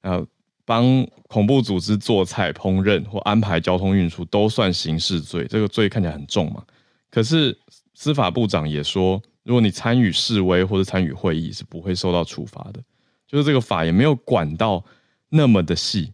[0.07, 0.25] 呃，
[0.64, 6.62] 帮恐怖组织做菜、烹饪或安排交通运输都算刑事罪，这个罪看起来很重嘛。
[7.11, 7.59] 可是
[7.95, 12.81] 司法部长也说，如果你参与示威或者参与会议，是不会受到处罚的。
[13.27, 14.85] 就是这个法也没有管到
[15.29, 16.12] 那么的细。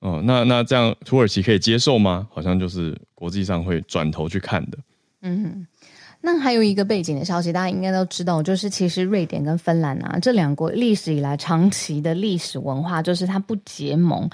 [0.00, 2.26] 哦，那那这样土耳其可以接受吗？
[2.32, 4.78] 好像就是国际上会转头去看的。
[5.22, 5.64] 嗯。
[6.26, 14.28] 那还有一个背景的消息，大家应该都知道，就是其实瑞典跟芬兰啊这两国历史以来长期的历史文化，就是它不结盟。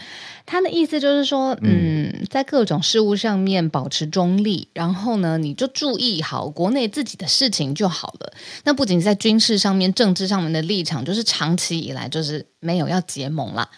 [0.46, 8.32] 它的意思就是说，嗯，在各种事物上面保持中立，然后呢，你就注意好国内自己的事情就好了。
[8.64, 13.68] 那不仅在军事上面、政治上面的立场，就是长期以来就是没有要结盟啦。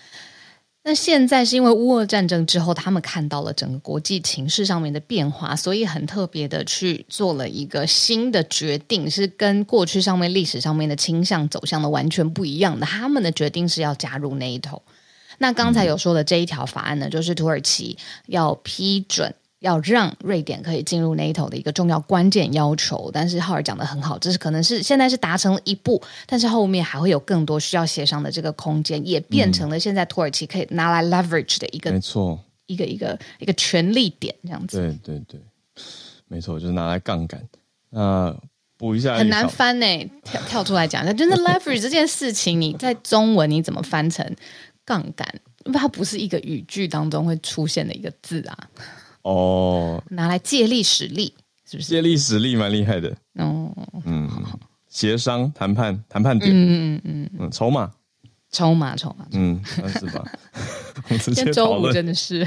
[0.87, 12.85] 那现在是因为乌俄战争之后，他们看到了整个国际情势上面的变化，所以很特别的去做了一个新的决定，是跟过去上面历史上面的倾向走向的完全不一样的。
[12.85, 14.83] 他们的决定是要加入 NATO。
[15.39, 19.35] 那刚才有说的这一条法案呢，就是土耳其要批准。
[19.65, 34.77] 要让瑞典可以进入 NATO 的一个重要关键要求，但是浩尔讲的很好，这是可能是现在是达成了一步，但是后面还会有更多需要协商的这个空间，也变成了现在土耳其可以拿来 leverage 的一个，没错，一个一个一个权力点这样子。
[35.03, 35.41] 对对对，
[36.29, 37.43] 没错，就是拿来杠杆。
[37.89, 38.37] 那
[38.77, 44.31] 补一下，很难翻呢，跳跳出来讲一下，就是 leverage 这件事情，你在中文你怎么翻成
[44.85, 45.27] 杠杆？
[45.65, 48.69] 因为它不是一个语句当中会出现的一个字啊。
[49.25, 51.35] 哦，拿来借力使力，
[51.69, 51.89] 是不是？
[51.89, 53.15] 借力使力蛮厉害的。
[53.35, 53.71] 哦，
[54.05, 54.31] 嗯，
[54.89, 57.91] 协商谈判谈判点，嗯嗯嗯嗯，筹码，
[58.51, 60.25] 筹码筹码，嗯，是吧？
[61.11, 62.47] 我直接周五真的是，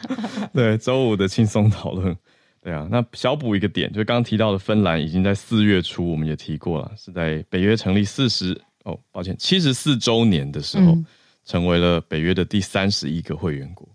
[0.54, 2.16] 对，周五的轻松讨论。
[2.60, 11.06] 对啊，那小补一个点，就刚刚提到的芬兰，已经在四月初，我们也提过了，是在北约成立四十哦，抱歉，七十四周年的时候，嗯、
[11.46, 13.88] 成为了北约的第三十一个会员国。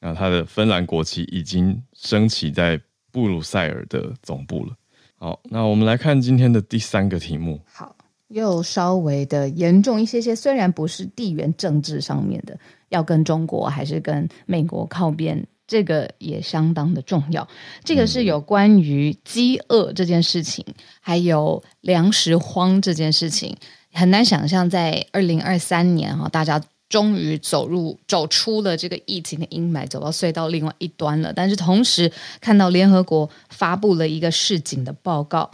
[0.00, 2.80] 那他的芬兰国旗已经升起在
[3.10, 4.72] 布鲁塞尔的总部了。
[5.16, 7.60] 好，那我们来看今天的第三个题目。
[7.72, 7.96] 好，
[8.28, 12.56] 又稍微的严重一些些，虽然不是地缘政治上面的，
[12.90, 17.48] 要跟中国还是跟美国靠边，这个也相当的重要。
[17.82, 20.64] 这个是有关于饥饿这件事情，
[21.00, 23.56] 还有粮食荒这件事情，
[23.92, 26.62] 很难想象在二零二三年哈，大家。
[26.88, 31.30] 终于走入走出了这个疫情的阴霾，走到隧道另外一端了。
[31.32, 35.50] 但是同时看到联合国发布了一个世锦的报告，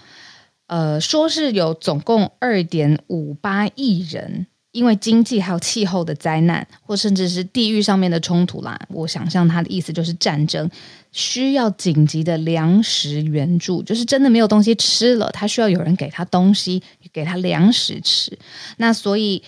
[0.68, 8.78] 呃，说是有总共二点五八亿人因为经济还有气候的灾难，或甚至是地域上面的冲突啦。
[8.88, 10.70] 我想象他的意思就是战争
[11.10, 16.80] 需要紧急的粮食援助，就是真的没有东西吃了，他需要有人给他东西，
[17.12, 18.38] 给他粮食吃。
[18.76, 19.42] 那所以。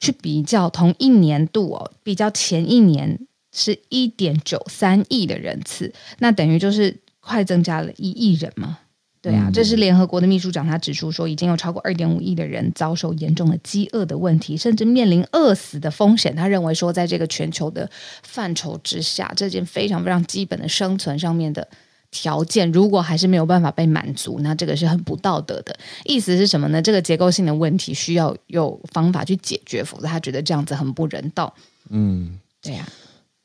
[0.00, 8.78] 去比较同一年度哦，比较前一年是一点九三亿的人次，那等于就是快增加了一亿人嘛？
[9.20, 16.34] 对啊，这是联合国的秘书长他指出说，已经有超过二点五亿的人遭受严重的饥饿的问题，甚至面临饿死的风险。
[16.36, 17.90] 他认为说，在这个全球的
[18.22, 21.66] 范畴之下，这件非常非常基本的生存上面的。
[22.10, 25.78] 条件如果还是没有办法被满足，那这个是很不道德的。
[26.04, 26.80] 意思是什么呢？
[26.80, 31.54] 这个结构性的问题需要有方法去解决，否则他觉得这样子很不人道。
[31.90, 32.88] 嗯，对呀。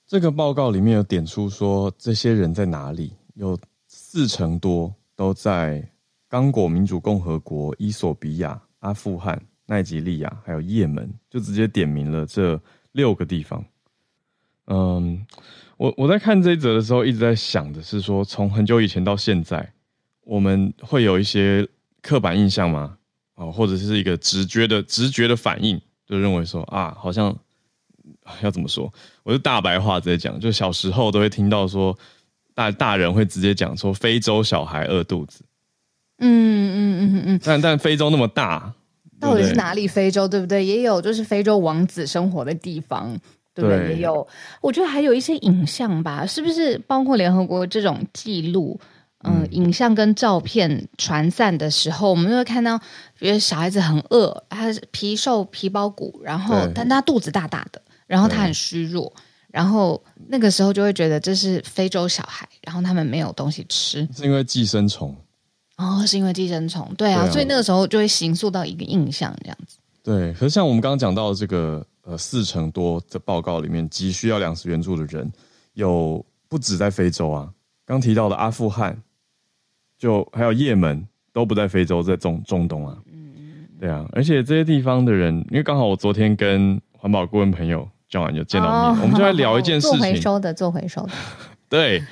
[0.08, 3.12] 这个报告里面有点出说，这些人在哪里？
[3.36, 5.86] 有四成多都在
[6.30, 13.65] 刚果民主共和国、伊索比亚、阿富汗、奈及利亚，还有也门，就直接点名了这六个地方。
[14.67, 15.26] 嗯。
[15.84, 19.74] 我我在看这一则的时候，一直在想的是说，从很久以前到现在，
[20.24, 21.67] 我们会有一些
[22.02, 22.98] 刻板印象吗？
[23.36, 27.36] 啊，或者是一个直觉的直觉的反应，就认为说啊，好像
[28.41, 28.89] 要怎么说？
[29.24, 31.98] 我就大白话直接讲，就小时候都会听到说，
[32.56, 35.43] 大大人会直接讲说，非洲小孩饿肚子。
[36.19, 37.41] 嗯嗯嗯嗯嗯。
[37.43, 38.74] 但但非洲那么大，
[39.19, 40.30] 到底是哪里非洲？
[40.30, 40.63] 对不对？
[40.63, 43.19] 也有就是非洲王子生活的地方。
[43.54, 43.96] 对不对？
[43.96, 44.28] 也有，
[44.62, 46.78] 我觉得还有一些影像吧，是不是？
[46.88, 48.80] 包括联合国这种记录，
[49.24, 52.80] 嗯、呃，影像跟照片传散的时候，我们就会看到，
[53.20, 59.13] 比如小孩子很饿，他皮瘦皮包骨，然后但他肚子大大的，然后他很虚弱，
[59.52, 65.16] 然后那个时候就会觉得这是非洲小孩，然后他们没有东西吃，是因为寄生虫
[65.78, 69.78] 哦，是因为寄生虫，对啊，对啊，所以那个时候就会形塑到一个印象这样子。
[70.02, 71.86] 对，可是像我们刚刚讲到这个。
[72.06, 75.32] 呃，四成多的报告里面，急需要粮食援助的人
[75.74, 77.50] 有不止在非洲啊。
[77.86, 79.02] 刚提到的阿富汗，
[79.98, 82.98] 就还有也门，都不在非洲，在中中东啊。
[83.06, 84.06] 嗯，对啊。
[84.12, 89.98] 而且这些地方的人，因为刚好我昨天跟环保顾问朋友 John 就见到面，哦、我们就来聊一件事情。
[89.98, 91.12] 做回收的，做回收的。
[91.70, 92.04] 对，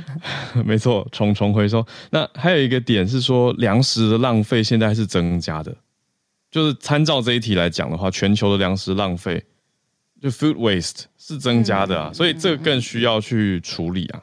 [0.64, 1.84] 没错，重重回收。
[2.10, 5.74] 那还有一个点是说，粮食的浪费现在是增加的。
[6.50, 9.44] 就是参照这一题来讲的话，全球的粮食浪费，
[10.20, 14.22] 就 food waste 是增加的啊，嗯、所以这个更需要去处理啊。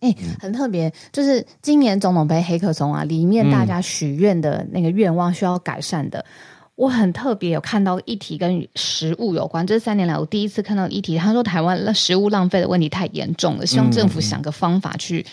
[0.00, 6.26] 哎、欸，很特别，就是今年总统杯黑客松啊，里面大家许愿的那个愿望需要改善的，嗯、
[6.74, 9.66] 我很特别有看到议题跟食物有关。
[9.66, 15.26] 这三年来我第一次看到议题，他说台湾食物浪费的问题太严重了，希望政府想个方法去、嗯、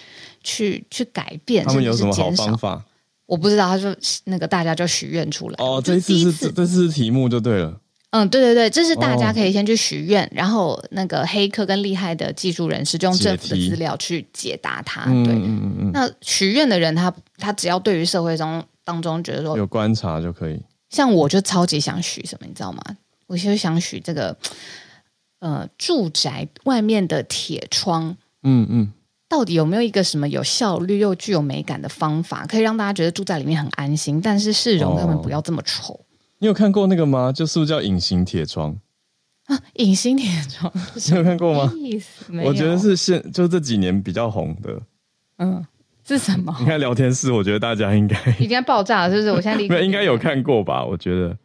[0.44, 2.86] 去去改变，他们有什么好方法？
[3.32, 7.80] 我不知道，他说那个大家就许愿出来哦，这一次是这次是题目就对了。
[8.10, 15.06] 嗯，对对对，这是大家可以先去许愿，哦、然后那个黑客跟厉害的技术人士就用政府的资料去解答它。
[15.06, 15.92] 对，嗯嗯嗯。
[15.94, 20.62] 那许愿的人他他只要对于社会中当中觉得说有观察就可以。
[20.90, 22.84] 像我就超级想许什么，你知道吗？
[23.28, 24.36] 我就想许这个
[25.40, 28.18] 呃住宅外面的铁窗。
[28.44, 28.92] 嗯嗯。
[29.32, 35.98] 嗯到底有没有一个什么有效率又具有美感的方法，可以让大家觉得住在里面很安心，但是市容他们不要这么丑？
[36.40, 37.32] 你有看过那个吗？
[37.32, 38.78] 就是不是叫隐形铁窗
[39.46, 39.58] 啊？
[39.76, 41.74] 隐形铁窗，你有看过吗？
[42.44, 44.82] 我觉得是现就这几年比较红的。
[45.38, 45.66] 嗯，
[46.06, 46.54] 是什么？
[46.60, 49.32] 你看聊天室，我觉得大家应该已经爆炸了，是不是？
[49.32, 50.84] 我现在没有应该有看过吧？
[50.84, 51.38] 我觉得。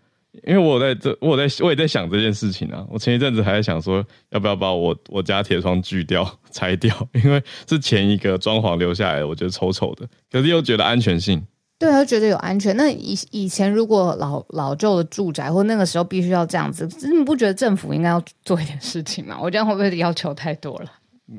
[0.45, 2.85] 因为我在这，我在我也在想这件事情啊。
[2.91, 10.09] 我前一阵子还在想说，要不要把我我家铁窗锯掉、拆掉，因为是前一个装潢留下来的，我觉得丑丑的。
[10.31, 11.43] 可是又觉得安全性，
[11.79, 12.77] 对，又觉得有安全。
[12.77, 19.39] 那以以前如果老老旧的住宅，或那个时候必须要这样子，你不觉得政府应该要做一点事情吗？
[19.41, 20.91] 我这样会不会要求太多了？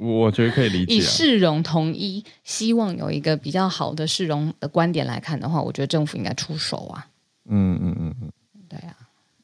[0.02, 0.96] 我觉得可以理解。
[0.96, 7.08] 以市容统一，希望有一个比较好的市容的观点来看的话，我觉得政府应该出手啊。
[7.50, 8.32] 嗯嗯嗯嗯。
[8.70, 8.96] 对啊，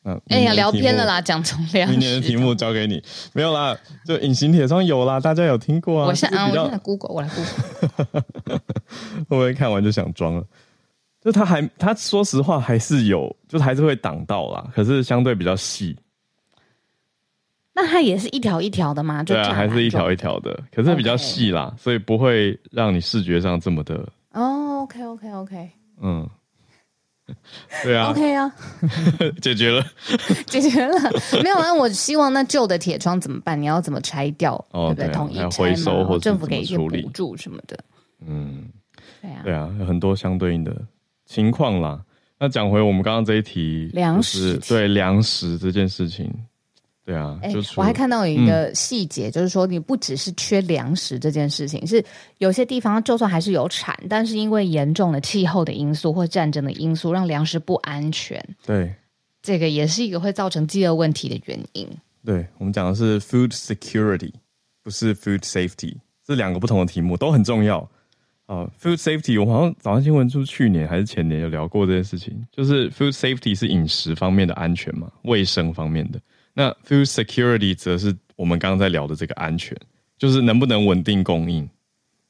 [0.06, 1.90] 嗯，哎呀，聊偏了啦，讲重量。
[1.90, 3.02] 明年的题目交给你，
[3.34, 6.08] 没有啦，就隐形铁窗有啦，大家有听过啊。
[6.08, 8.22] 我现在啊，我现在 Google，我来 Google。
[9.28, 10.44] 会不会看完就想装了？
[11.22, 15.98] 就他还他说实话还是有，就是还是会挡到啦，可是相对比较细。
[17.76, 19.24] 那它也是一条一条的吗？
[19.24, 24.08] 对啊，还是一条一条的，可是比较细啦.所以不会让你视觉上这么的。
[24.34, 25.70] 哦、okay.
[26.00, 26.30] 嗯，
[27.84, 28.54] 对啊，OK 啊，
[29.42, 29.86] 解决了，
[30.48, 30.96] 解决了，
[31.42, 31.74] 没有啊？
[31.74, 33.60] 我希望那旧的铁窗怎么办？
[33.60, 34.54] 你要怎么拆掉？
[34.72, 35.16] 哦，对不对？
[35.16, 37.78] 统一拆回收或政府给一些补助什么的。
[38.26, 38.66] 嗯，
[39.22, 40.76] 对啊，对啊，有很多相对应的
[41.26, 42.02] 情况啦。
[42.40, 46.30] 那讲回我们刚刚这一题，粮食对粮食这件事情。
[47.06, 52.02] 对啊，哎，我还看到有一个细节，嗯、就是说你不只是缺粮食这件事情，是
[52.38, 58.42] 有些地方就算还是有产，但是因为严重的气候的因素或战争的因素，让粮食不安全。
[58.66, 58.94] 对，
[59.42, 61.86] 这个也是一个会造成饥饿问题的原因。
[62.24, 64.32] 对，我们讲的是 food security，
[64.82, 67.80] 不是 food safety，这两个不同的题目都很重要
[68.46, 68.64] 啊。
[68.64, 76.22] Uh, food safety，我好像早上新闻出去年还是前年有聊过这件事情，就是 food safety 是饮食方面的安全嘛，卫生方面的。
[76.54, 79.76] 那 food security 则是我们刚刚在聊的这个安全，
[80.18, 81.68] 就是能不能稳定供应。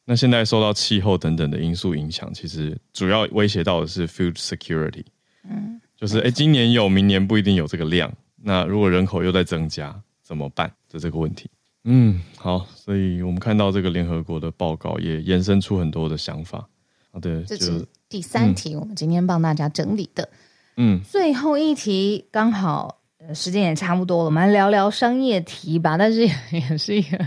[0.06, 5.06] 那现在受到气候等等的因素影响，其实主要威胁到的是 food security。
[5.50, 8.12] 嗯，就是哎，今年有，明年不一定有这个量。
[8.42, 10.72] 那如果人口又在增加，怎么办？
[10.90, 11.50] 的这个问题。
[11.86, 16.68] 嗯，好，所以我们看到这个联合国的报告也延伸出很多的想法。
[17.12, 20.30] 好的，这是第三题，我们今天帮大家整理的。
[20.78, 23.03] 嗯，最后一题刚好。
[23.34, 25.98] 时间也差不多了，我们来聊聊商业题吧。
[25.98, 27.18] 但是也 是一个，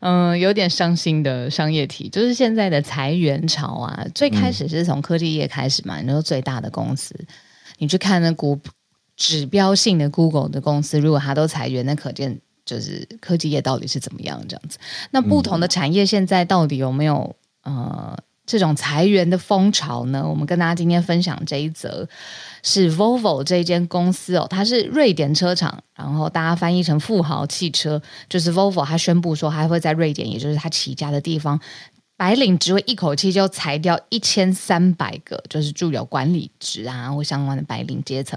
[0.00, 4.06] 嗯、呃，有点伤心的商业题，就是现在的裁员潮啊。
[4.14, 7.14] 最开始是从科技业开始嘛，嗯、你说最大的公司，
[7.76, 8.58] 你去看那股
[9.16, 14.78] 指标性的 Google 的公司，如果它都裁员，那可见就是科技业到底是怎么样这样子。
[15.10, 18.16] 那不同的产业现在到底有没有呃
[18.48, 20.26] 这种裁员的风潮呢？
[20.26, 22.08] 我们跟大家今天分享这一则。
[22.64, 31.60] 是 Volvo 这间公司哦，它是瑞典车厂，然后大家翻译成富豪汽车，就是 Volvo，它宣布说，还会在瑞典，也就是它起家的地方。
[32.18, 38.36] 白领职位一口气就裁掉一千三百个，就是具有管理职啊或相关的白领阶层。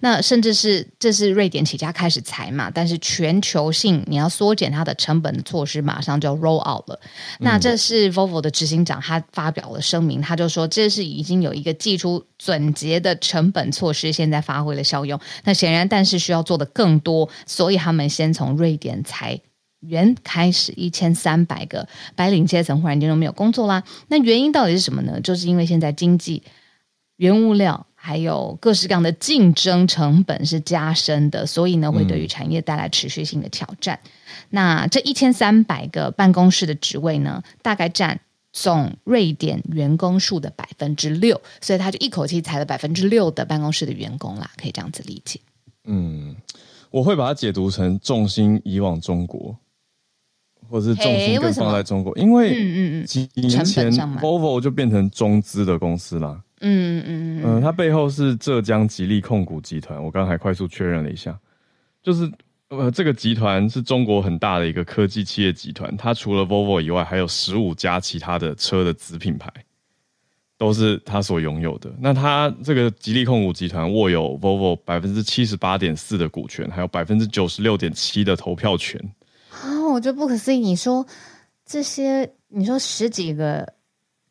[0.00, 7.00] 那甚至是这是瑞典起家开始裁嘛，但是全球性你要缩减它的成本的措施马上就要 roll out 了。
[7.38, 15.20] 那这是 Volvo 的执行长他发表了声明，他就说这是已经有一个寄出总结的成本措施，现在发挥了效用。
[15.44, 19.40] 那显然，但是需要做的更多，所以他们先从瑞典裁。
[19.80, 25.20] 原开始一千三百个白领阶层忽然间都没有工作啦，那原因到底是什么呢？
[25.20, 26.42] 就是因为现在经济、
[27.16, 33.98] 原物料还有各式各样的竞争成本是加深的，所以呢会对于产业带来持续性的挑战。
[34.04, 34.10] 嗯、
[34.50, 38.20] 那这一千三百个办公室的职位呢，大概占
[38.52, 45.40] 总瑞典员工数的百分之六，所以他就一口气裁了百分之六的办公室的员工啦，可以这样子理解。
[45.84, 46.36] 嗯，
[46.90, 49.56] 我会把它解读成重心移往中国。
[50.70, 56.40] 或者是重心更放在中国，因为嗯嗯几年前 Volvo 就变成中资的公司啦。
[56.60, 60.00] 嗯嗯嗯，它背后是浙江吉利控股集团。
[60.02, 61.36] 我刚才快速确认了一下，
[62.02, 62.30] 就是
[62.68, 65.96] 呃，这个集团是中国很大的一个科技企业集团。
[65.96, 69.50] 它除了 Volvo 以外，还有十五家其他的车的子品牌，
[70.56, 71.90] 都是它所拥有的。
[71.98, 79.02] 那它这个吉利控股集团握有 Volvo 百分之七十八点四的股权，还有百分之九十六点七的投票权。
[79.92, 80.58] 我觉得不可思议。
[80.58, 81.06] 你说
[81.64, 83.66] 这些，你说十几个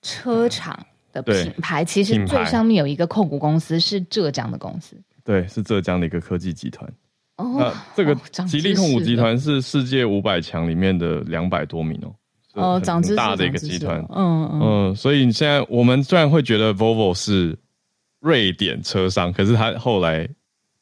[0.02, 6.92] 车厂的品牌，其实最上面有一个控股公司是浙江的公司，对，是浙江的一个科技集团。
[7.38, 8.14] 哦，那这个
[8.46, 14.00] 吉利控股集团是世界五百强里面的两百多名哦，哦，长很大的一个集团。
[14.10, 17.58] 嗯嗯，嗯，所以你现在我们虽然会觉得 Volvo 是
[18.20, 20.28] 瑞典车商，可是他后来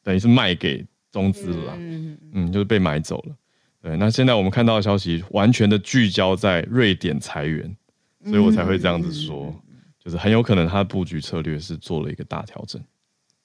[0.04, 3.36] 等于是卖给中资了，嗯嗯，就是被买走了。
[3.88, 7.74] 对，那现在我们看到的消息完全的聚焦在瑞典裁员，
[8.26, 12.82] 所以我才会这样子说，嗯、就是很有可能它的布局策略是做了一个大调整。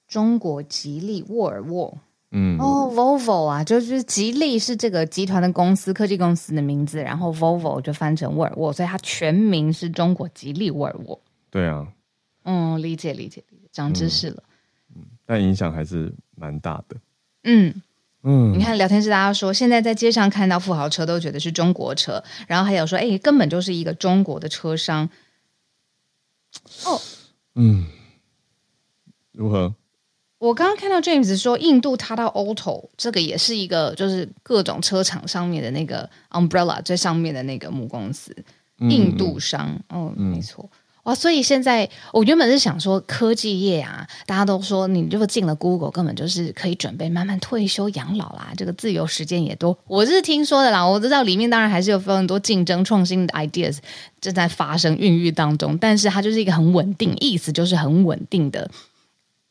[0.05, 1.97] 中国吉利沃尔沃，
[2.31, 11.17] 嗯，哦，Volvo 啊，就是吉利是这个集团的公司，科技公司的名字，然后 Volvo 就翻成沃尔沃，所以它全名是中国吉利沃尔沃。
[11.49, 11.87] 对啊，
[12.43, 14.43] 嗯，理解理解理解，长知识了。
[14.93, 16.97] 嗯，嗯，但影响还是蛮大的。
[17.45, 17.73] 嗯。
[18.23, 25.09] 嗯，你看聊天室大家说，现在在街上看到富豪车都觉得是中国车，然后还有说，哎，根本就是一个中国的车商。
[26.85, 27.01] 哦，
[27.55, 27.85] 嗯，
[29.33, 29.73] 如何？
[30.37, 38.35] 我刚刚看到 James 说，印度 Tata Auto 这个也是一个，就是各种车厂上面的那个 umbrella 最上面的那个母公司，
[38.77, 39.69] 印度商。
[39.89, 40.69] 嗯、哦，没错。
[41.03, 49.77] 哇，所以现在我原本是想说科技业啊，大家都说你如果进了 Google，根本就是可以准备慢慢退休养老啦，这个自由时间也多。
[49.85, 53.79] 我是听说的啦，我知道里面当然还是有非常多竞争创新的 ideas
[54.21, 58.71] 正在发生孕育当中，但是它就是一个很稳定，意思就是很稳定的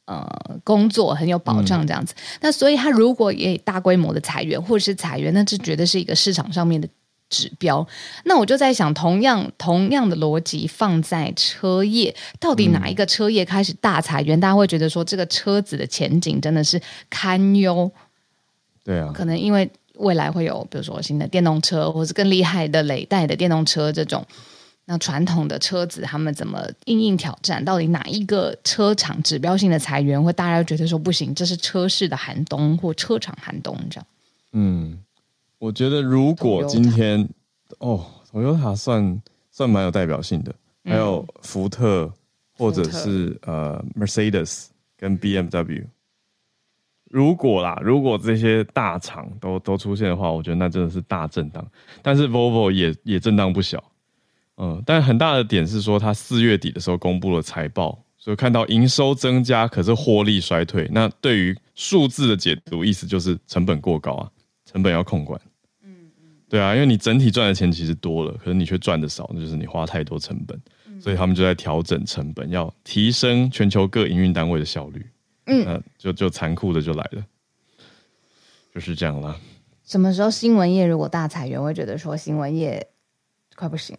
[0.06, 0.26] 呃
[0.64, 2.14] 工作，很有保障这样子。
[2.16, 6.88] 嗯、那所以它如果也大规模的裁员或者是裁员，那这绝对是一个市场上面的。
[7.32, 7.84] 指标，
[8.26, 14.38] 那我就在想，同样同样的逻辑放在车业，到底哪一个车业开始大裁员？
[14.38, 16.78] 嗯、大家会觉得说，这个车子的前景真的是
[17.08, 17.90] 堪忧。
[18.84, 24.22] 对啊，可能因为未来会有，比如说新的电动车，或是更厉害的累代的电动车这种。
[24.84, 27.64] 那传统的车子他们怎么因应挑战？
[27.64, 34.06] 到底哪一个车厂指标性的裁员，会大家觉得说不行，这是车市的寒冬或车厂寒冬这样？
[34.52, 34.98] 嗯。
[35.62, 37.28] 我觉得如果今天
[37.78, 40.52] 哦，Toyota 算算蛮有代表性的，
[40.82, 42.12] 还有福特
[42.58, 45.84] 或者是呃 Mercedes 跟 BMW。
[47.08, 51.64] 如果啦，如果这些大厂都都出现的话，我觉得那真的是大震荡。
[52.02, 53.84] 但是 Volvo 也也震荡不小，
[54.56, 60.88] 嗯，但很大的点是说，它四月底的时候公布了财报，所以看到营收增加，可是获利衰退。
[60.90, 64.28] 那对于数字的解读，意思就是成本过高啊，
[64.64, 65.40] 成本要控管。
[66.52, 75.06] 对啊，因为你整体赚的钱其实多了，可是你却赚的少，那就是你花太多成本，嗯、所以他们就在调整成本，要提升全球各营运单位的效率。
[75.46, 77.24] 嗯，那就就残酷的就来了，
[78.74, 79.34] 就是这样啦。
[79.82, 82.86] 什么时候新闻业如果大裁员，我会觉得说新闻业
[83.56, 83.96] 快不行。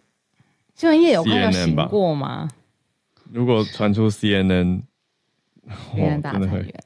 [0.75, 2.47] 新闻业有快要醒过吗？
[3.31, 4.83] 如果传出 CNN，
[5.97, 6.83] 哇，大裁员，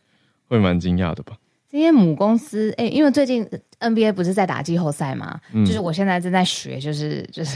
[0.47, 1.37] 会蛮惊讶的吧？
[1.77, 3.47] 今天母公司哎、欸，因为最近
[3.79, 7.55] NBA 不是在打季后赛嘛，嗯、就是我现在正在学，就是就是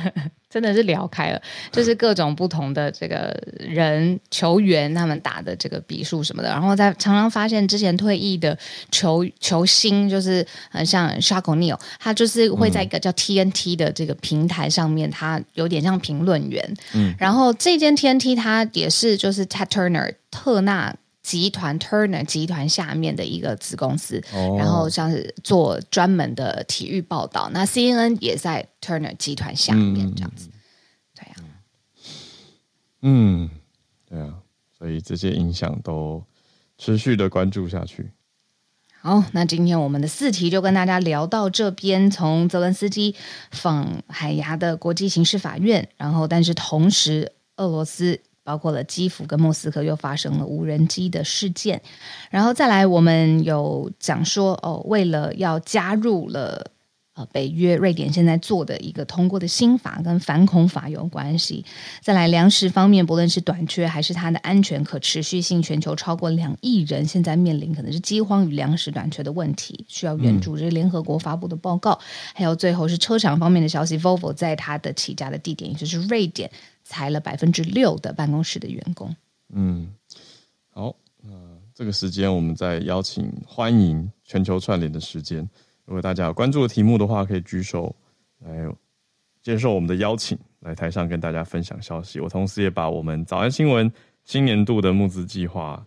[0.50, 8.58] 真的是聊开了，就是各种不同的这个人球员他们打的这个比数什么的，然后在常常发现之前退役的
[8.90, 20.94] 球球星，就是很像 Shaq O'Neal，他就是会在一个叫 TNT 的这个平台上面，他有点像评论员，嗯，然后这间 TNT 他也是就是 Ted Turner 特纳。
[21.22, 27.48] 集团 Turner 集团下面的一个子公司，哦、然后像是做专门的体育报道。
[27.52, 30.52] 那 CNN 也在 Turner 集团下面这样子，嗯、
[31.14, 31.44] 对呀、啊，
[33.02, 33.50] 嗯，
[34.08, 34.34] 对啊，
[34.76, 36.24] 所以这些影响都
[36.76, 38.10] 持续的关注下去。
[39.00, 42.10] 好，那今天我们的四题就跟大家聊到这边。
[42.10, 43.14] 从泽伦斯基
[43.52, 48.20] 访海牙的国际刑事法院，然后但是同时俄罗斯。
[48.44, 51.80] 包括了基辅跟莫斯科又发生了无人机的事件，
[52.30, 56.70] 然后再来我们有讲说哦，为了要加入了
[57.14, 61.64] 呃北约，瑞典现在做的一个通过的新法跟反恐法有关系。
[62.00, 70.56] 再来粮食方面，不论是短缺还是它的安全可持续性，全球超过两亿人现在面临可能是饥荒与粮食短缺的问题，需要援助。
[70.56, 71.98] 这是联合国发布的报告。
[72.34, 76.50] 还有最后是车厂方面的消息，Volvo 在它的起家的地点也就是瑞典。
[76.84, 79.14] 裁了百分之六的办公室的员工。
[79.50, 79.94] 嗯，
[80.70, 81.30] 好，那
[81.74, 85.48] 这个时间我们在邀请欢迎全球串联的时间。
[85.84, 87.94] 如果大家有关注的题目的话，可以举手
[88.38, 88.66] 来
[89.42, 92.20] 接受我们的邀请，来台上跟大家分享消息。
[92.20, 93.92] 我同时也把我们早安新闻
[94.24, 95.84] 新年度的募资计划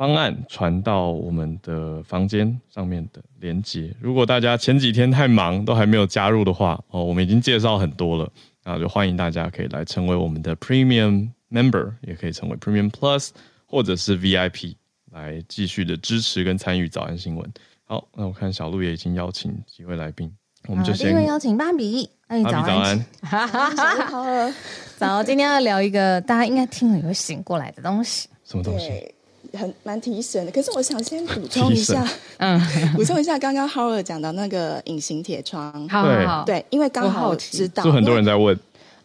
[0.00, 3.94] 方案传到我们的房间上面的连接。
[4.00, 8.32] 如果大家前几天太忙都还没有加入的话，哦，我们已经介绍很多了。
[8.64, 13.28] 那就欢迎大家可以来成为我们的 Premium Member，也可以成为 Premium Plus
[13.66, 14.74] 或者是 VIP
[15.12, 17.46] 来继续的支持跟参与早安新闻。
[17.84, 20.34] 好，那我看小鹿也已经邀请几位来宾，
[20.66, 21.08] 我们就先。
[21.08, 24.54] 第一位邀请芭比，哎，早安，早安，哈哈哈。
[24.96, 29.14] 早，今天要聊一个大家应该听了也会醒过来的东西，什么东西？
[29.52, 32.06] 很蛮提神的，可是我想先补充一下，
[32.38, 32.60] 嗯，
[32.94, 38.58] 补充一下刚刚 Howard 讲到那个隐形铁窗，好好好，对，因为刚好知道，就很多人在问，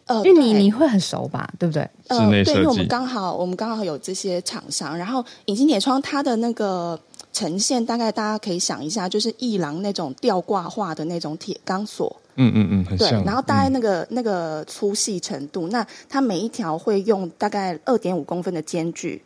[0.06, 1.88] 呃，因为你你会很熟吧，对不对？
[2.08, 6.98] 呃，对，因为我们刚好我们刚好有这些厂商，然后隐形铁窗它的那个
[7.32, 19.20] 呈现，大概大家可以想一下，就是一郎那种吊挂画的那种铁钢索，嗯嗯嗯，很像，对，然后大概那个、嗯、那个粗细程度，那它每一条会用大概二点五公分的间距。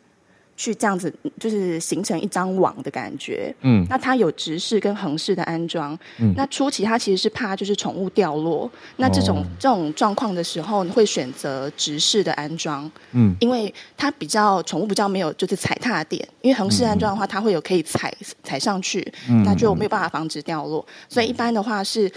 [0.61, 3.51] 去这样子，就是形成一张网的感觉。
[3.61, 5.97] 嗯，那它有直式跟横式的安装。
[6.19, 8.69] 嗯，那初期它其实是怕就是宠物掉落。
[8.97, 12.89] 那这种、哦、这种状况的时候，你会选择直式的安装。
[13.13, 16.23] 嗯，因为它比较宠物比较没有就是踩踏点。
[16.41, 19.01] 因为横式安装的话，它会有可以踩踩上去，
[19.43, 20.85] 那就没有办法防止掉落。
[21.09, 22.11] 所以一般的话是。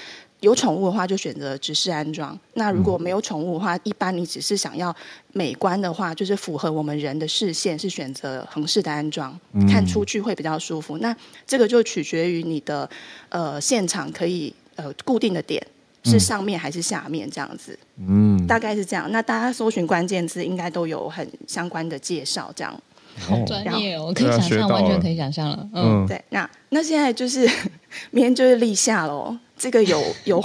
[0.45, 2.39] 有宠物的话，就选择直式安装。
[2.53, 4.95] 那如果没有宠物的话，一般你只是想要
[5.33, 9.37] 美观的话，就是符合我们人的视线，是选择横式的安装，
[9.69, 10.99] 看出去会比较舒服。
[10.99, 11.17] 那
[11.47, 12.89] 这个就取决于你的
[13.31, 15.67] 呃现场可以呃固定的点
[16.05, 17.79] 是上面还是下面这样子。
[17.97, 19.11] 嗯，大概是这样。
[19.11, 22.79] 那大家搜寻关键字应该都有很相关的介绍，这样。
[23.17, 25.69] 好专业哦，我可以想象，完全可以想象了。
[25.73, 26.23] 嗯，对。
[26.31, 27.49] 那那现在就是
[28.11, 29.39] 明天就是立夏喽。
[29.57, 30.45] 这个有 有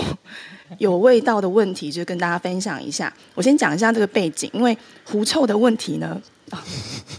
[0.78, 3.14] 有味道的问题，就跟大家分享一下。
[3.34, 6.64] 我先讲一下这个背景，因为狐臭的问题呢，啊、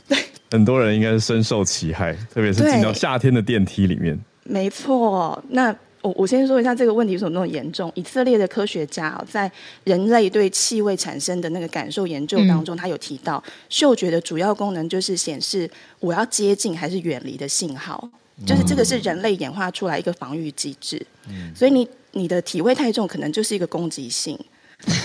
[0.09, 0.17] 对，
[0.51, 4.19] 很多人应该是深受其害，特别是进到夏天的电梯里面。
[4.45, 7.91] 没错，那我我先说一下这个问题为什么那么严重。
[7.95, 9.51] 以色列的科学家在
[9.85, 18.09] 人类对气味产生的那个感受研究当中，嗯、他有提到，嗅觉的主要功能就是显示我要接近还是远离的信号。
[18.47, 24.39] 就是这个是人类演化出来一个防御机制，嗯、所以你你的体味太重，可能就是一个攻击性。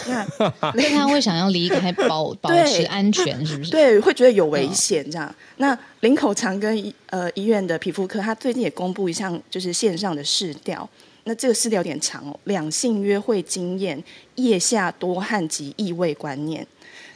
[0.08, 0.26] 那
[0.72, 3.72] 所以他会想要离开保 保持安全，是不是？
[3.76, 5.28] 对，会觉得有危险这样。
[5.28, 10.88] 哦、那林口长庚呃医院的皮肤科，他最近也公布一项就是线上的试调。
[11.26, 14.02] 那这个试调有点长哦，两性约会经验、
[14.36, 16.66] 腋下多汗及异味观念。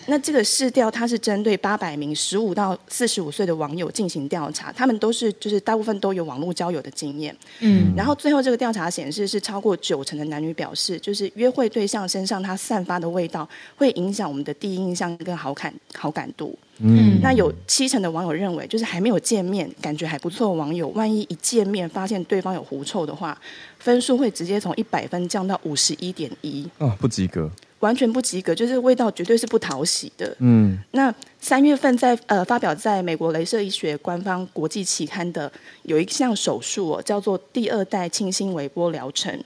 [0.09, 13.47] 那这个市调，它是针对八百名十五到四十五岁的网友进行调查，他们都是就是大部分都有网络交友的经验，嗯，然后最后这个调查显示是超过九成的男女表示，就是约会对象身上他散发的味道
[13.77, 23.39] 会影响我们的第一印象跟好感好感度，嗯，那有七成的网友认为，就是还没有见面感觉还不错的网友，万一一见面发现对方有狐臭的话，
[23.77, 27.51] 分数会直接从一百分降到五十一点一，啊，不及格。
[27.79, 30.35] 完全不及格，就是味道绝对是不讨喜的。
[30.39, 35.51] 嗯，那三月份在呃发表在美国镭射医学官方国际期刊的
[35.83, 39.43] 有一项手术哦，叫做第二代清新微波疗程。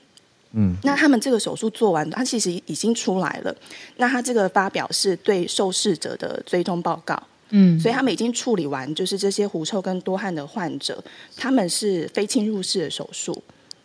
[0.54, 3.56] 嗯，那他们这个手术做完，它其实已经出来了。
[3.98, 7.22] 那他这个发表是对受试者的追踪报告。
[7.50, 11.04] 嗯，所以他们已经处理完，就是这些狐臭跟多汗的患者，
[11.36, 13.44] 他们是非侵入式的手术。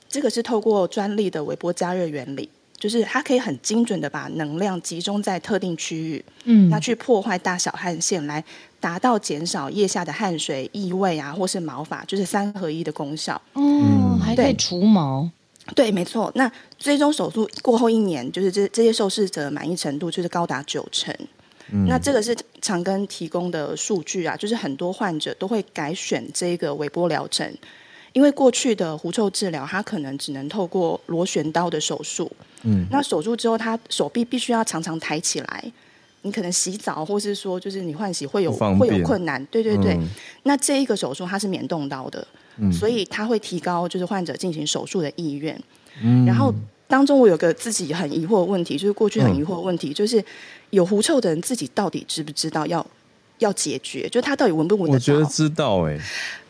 [0.09, 2.49] 这个是透过专利的微波加热原理。
[2.79, 8.43] 就是它可以很精准的把能量集中在特定区域，嗯，那去破坏大小汗腺，来
[8.79, 13.35] 达到减少腋下的汗水、异味啊，或是毛发，就是三合一的功效。
[13.55, 15.29] 哦，嗯、还可以除毛。
[15.75, 16.33] 对，没错。
[16.35, 21.15] 那最终手术过后一年，就是这这些受试者满意程度就是高达九成。
[21.71, 27.53] 嗯、那这个是长庚提供的数据啊，就是很多患者都会改选这个微波疗程。
[28.13, 32.31] 因为过去的狐臭治疗，它可能只能透过螺旋刀的手术。
[32.63, 35.73] 嗯，那手术之后，他手臂必须要常常抬起来。
[36.23, 39.43] 你可能洗澡，或是说，就是你换洗会有会有困难。
[39.47, 39.95] 对对对。
[39.95, 40.09] 嗯、
[40.43, 45.57] 那这一个手术它是免动刀的，嗯、所以它会提高就是患者进行手术的意愿。
[46.03, 46.27] 嗯。
[46.27, 46.53] 然后
[46.89, 50.23] 当中我有个自己很疑惑的问题，就是过去很疑惑的问题，嗯、就是
[50.71, 52.85] 有狐臭的人自己到底知不知道要
[53.39, 54.09] 要解决？
[54.09, 55.15] 就他到底闻不闻得到？
[55.15, 56.01] 我觉得知道哎、欸。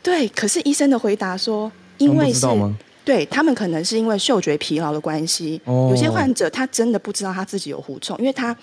[0.03, 2.47] 对，可是医生的回答说，因为是。
[3.05, 8.55] 对，他们可能是因为嗅觉疲劳的关系，有些患者他真的不知道他自己有狐臭，因为他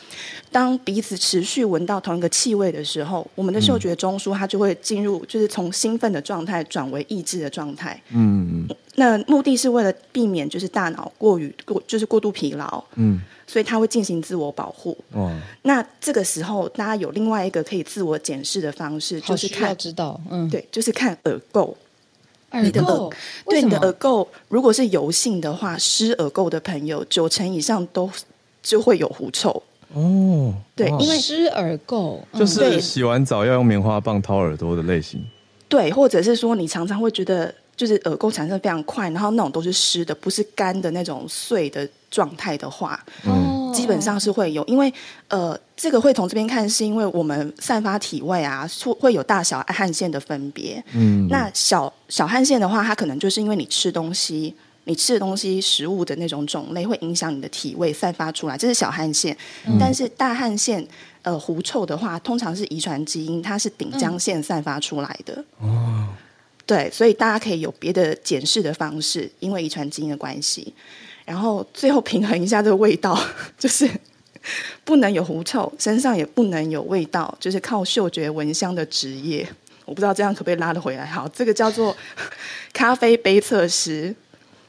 [0.51, 7.99] 当鼻子持续闻到同一个气味的时候，我们的嗅觉中枢它就会进入，就是从兴奋的状态转为抑制的状态。
[8.11, 12.83] 嗯，那目的是为了避免就是大脑过于过就是过度疲劳。
[12.95, 14.97] 嗯，所以他会进行自我保护。
[15.11, 15.31] 哦，
[15.63, 21.73] 那这个时候大家有另外一个可以自我检视的方式，就是看知道，嗯，对，就是看耳垢。
[22.61, 23.09] 你的耳，
[23.47, 28.09] 对你的耳垢，如果是油性的话，湿耳垢的朋友九成以上都
[28.63, 29.61] 就会有狐臭
[29.93, 30.53] 哦。
[30.73, 35.21] 对，因为湿耳垢就是洗完澡要用棉花棒掏耳朵的类型。
[35.67, 43.63] 对，或者是说你常常会觉得就是耳垢产生非常快，然后那种都是湿的，不是干的那种碎的状态的话，嗯。
[43.75, 44.91] 基本上是会有，因为
[45.27, 50.81] 呃，这个会从这边看，是因为我们散发体味啊，会会有大小汗腺的分别。
[50.93, 54.55] 嗯，那小小汗腺的话，它可能就是因为你吃东西，
[54.85, 59.37] 你吃的东西食物的那种种类会影响你的体味散发出来，这是小汗腺。
[59.67, 60.87] 嗯、但是大汗腺，
[61.23, 65.33] 呃，狐臭的话，通常是遗传基因，它是顶浆腺散发出来的。
[65.59, 66.07] 哦、嗯，
[66.65, 70.73] 对，所以大家可以有别的检视的方式，因为遗传基因的关系。
[71.23, 73.19] 然后最后平衡一下这个味道，
[73.57, 73.89] 就是
[74.83, 79.47] 不能有狐臭，身上也不能有味道，就是靠嗅觉闻香的职业。
[79.85, 81.05] 我不知道这样可不可以拉得回来。
[81.05, 81.95] 好，这个叫做
[82.73, 84.13] 咖啡杯测师。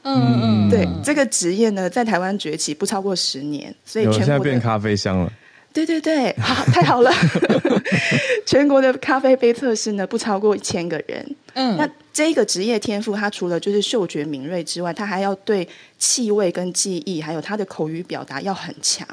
[0.03, 5.31] 嗯嗯，对，这个职业呢，在台湾崛起不超过十年，所以全部现在变咖啡香了。
[5.85, 7.11] 对对对，好，太好了。
[8.45, 11.35] 全国的咖啡杯测试呢，不超过一千个人。
[11.53, 11.89] 嗯，那。
[12.17, 15.67] 这个职业天赋，它除了就是嗅觉敏锐之外，它还要对
[15.99, 19.07] 气味跟记忆，还有他的口语表达要很强。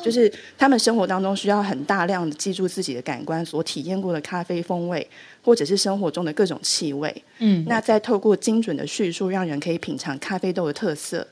[0.00, 5.04] 就是他们生活当中需要很大量的记住自己的感官所体验过的咖啡风味，
[5.42, 7.12] 或者是生活中的各种气味。
[7.40, 11.26] 嗯，那再透过精准的叙述，让人可以品尝咖啡豆的特色。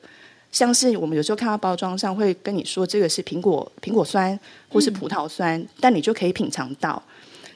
[0.54, 4.38] 像是我们有时候看到包装上会跟你说这个是苹果苹果酸
[4.68, 7.02] 或是葡萄酸，嗯、但你就可以品尝到。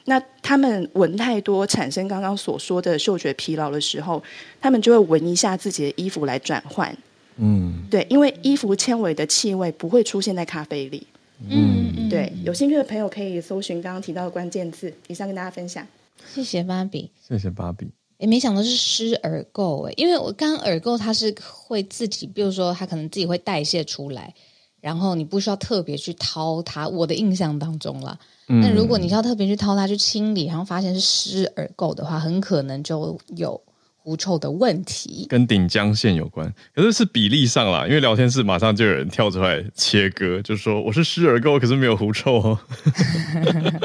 [0.03, 4.21] 那他们闻太多，产生刚刚所说的嗅觉疲劳的时候，
[4.59, 6.93] 他们就会闻一下自己的衣服来转换。
[7.37, 11.07] 嗯，对，因为衣服纤维的气味不会出现在咖啡里。
[11.47, 15.87] 嗯，对，有兴趣的朋友可以搜寻刚刚提到的关键字，以上跟大家分享。
[16.27, 17.98] 谢谢芭比，谢谢芭比。
[18.19, 24.33] 也没想到是湿耳垢哎，因为我刚刚耳垢它是会自己，比如说它可能自己会代谢出来，
[24.81, 26.85] 然后你不需要特别去掏它。
[26.85, 33.61] 我的印象当中啦，那、嗯、如果你需要特别去掏它去清理，然后发现是湿耳垢的话，很可能就有
[33.95, 36.53] 狐臭的问题，跟顶浆线有关。
[36.75, 42.59] 可是是比例上啦，因为聊天室马上就有人跳出来切割，就说我是湿耳垢，可是没有狐臭哦。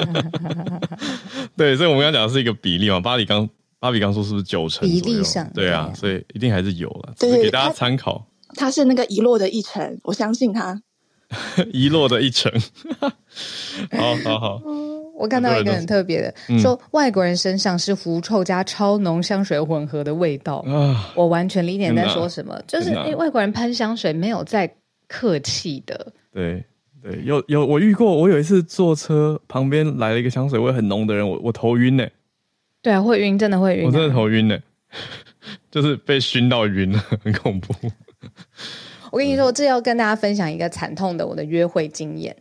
[1.57, 3.49] 对，所以我们刚讲的是一个比例嘛，巴黎刚。
[3.85, 5.47] 芭比刚说是不是九成比例上？
[5.53, 8.27] 对啊，所以一定还是有了，只是给大家参考。
[8.55, 10.81] 他是那个遗落的一成，我相信他。
[11.71, 12.51] 遗落的一成，
[12.99, 14.63] 好好好。
[15.15, 20.65] 我看到一个很特别的，嗯、说外国人身上是狐臭加超浓香水混合的味道。
[20.67, 24.75] 啊、我完全理解你在说什么，就是因为外国人喷香水没有在
[25.09, 26.11] 客气的。
[26.33, 26.65] 对
[27.03, 32.07] 对，有有我遇过，我有一次坐车旁边来了一个香水味很浓的人，我我头晕呢。
[32.85, 33.87] 对啊，会晕，真的会晕。
[33.87, 34.59] 我真的头晕呢，
[35.73, 37.75] 就是被熏到晕了， 很恐怖。
[39.11, 42.37] 我跟你说，我这要跟大家分享一个惨痛的我的约会经验。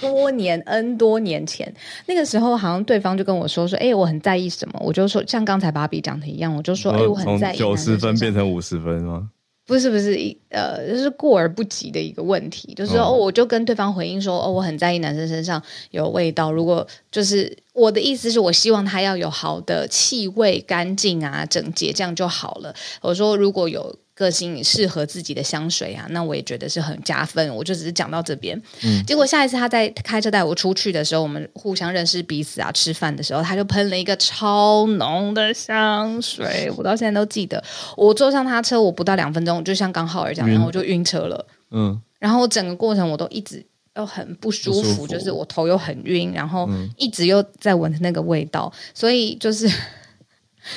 [0.00, 1.70] 多年 N 多年前，
[2.06, 7.56] 那个时候好像对方就跟我说说，哎，我很在意什么，我就说像刚才芭比讲的一样，我就说，哎，我很在意。
[7.58, 9.28] 九十分变成五十分吗？
[9.72, 15.62] 不是不是一，呃，就是过而不及的一个问题，就是说，哦，我就跟对方回应说，哦，我很在意男生身上
[15.92, 17.56] 有味道，如果就是。
[17.74, 22.74] 我的意思是我希望他要有好的气味、干净啊、整洁，这样就好了。
[23.00, 27.54] 我说如果有个性适合自己的香水啊，那我也觉得是很加分。
[27.54, 37.62] 我就只是讲到这边，嗯，结果下一次他在开车带我出去的时候，我们互相认识彼此啊，吃饭的时候他就喷了一个超浓的香水，我到现在都记得。
[37.96, 43.66] 我坐上他车，我不到两分钟，就像刚浩尔讲，然后我就晕车了，嗯，然后整个过程我都一直。
[43.94, 46.66] 又很不舒服，舒服就是我头又很晕，然后
[46.96, 49.70] 一直又在闻那个味道，嗯、所以就是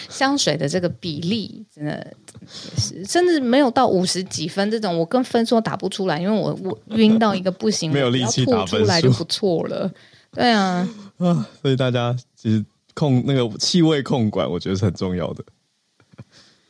[0.09, 9.91] 香水的这个比例真的也是，甚至没有到五十几分这种，我跟分数打不出来，因为我我晕到一个不行，没有力气打分数，出来就不错了。
[10.31, 12.63] 对啊，啊，所以大家其实
[12.93, 15.43] 控那个气味控管，我觉得是很重要的。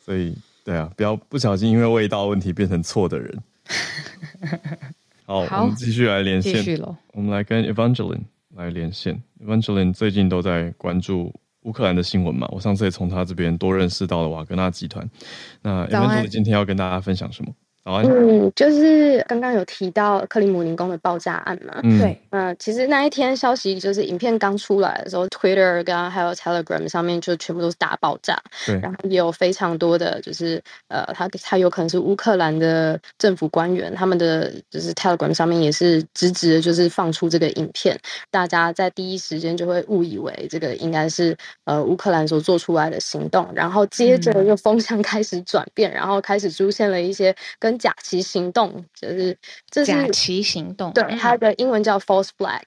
[0.05, 3.43] 所以对啊，不要不小心因为味道问题变成错的人。
[5.25, 6.79] 好，好，我们继续来连线。
[7.13, 8.21] 我们来跟 Evangeline
[8.55, 9.19] 来连线。
[9.43, 11.33] Evangeline 最近都在关注
[11.65, 12.47] 乌克兰的新闻嘛？
[12.51, 15.07] 我上次也从他这边多认识到了瓦格纳集团。
[15.61, 17.51] 那 Evangeline 今天要跟大家分享什么？
[17.85, 37.95] 嗯，就是刚刚有提到克里姆林宫的爆炸案嘛，嗯、对，嗯、呃，其实那一天消息就是影片刚出来的时候，Twitter 跟还有 Telegram 上面就全部都是大爆炸，对，然后也有非常多的就是呃，他他有可能是乌克兰的政府官员，他们的就是 Telegram 上面也是直直的就是放出这个影片，
[38.31, 49.37] 大家在第一时间就会误以为这个应该是呃乌克兰所做出来的行动，然后接着就风向开始转变，嗯、然后开始出现了一些跟假旗行动就是
[49.69, 52.61] 这是假旗行动，对，它的英文叫 false flag，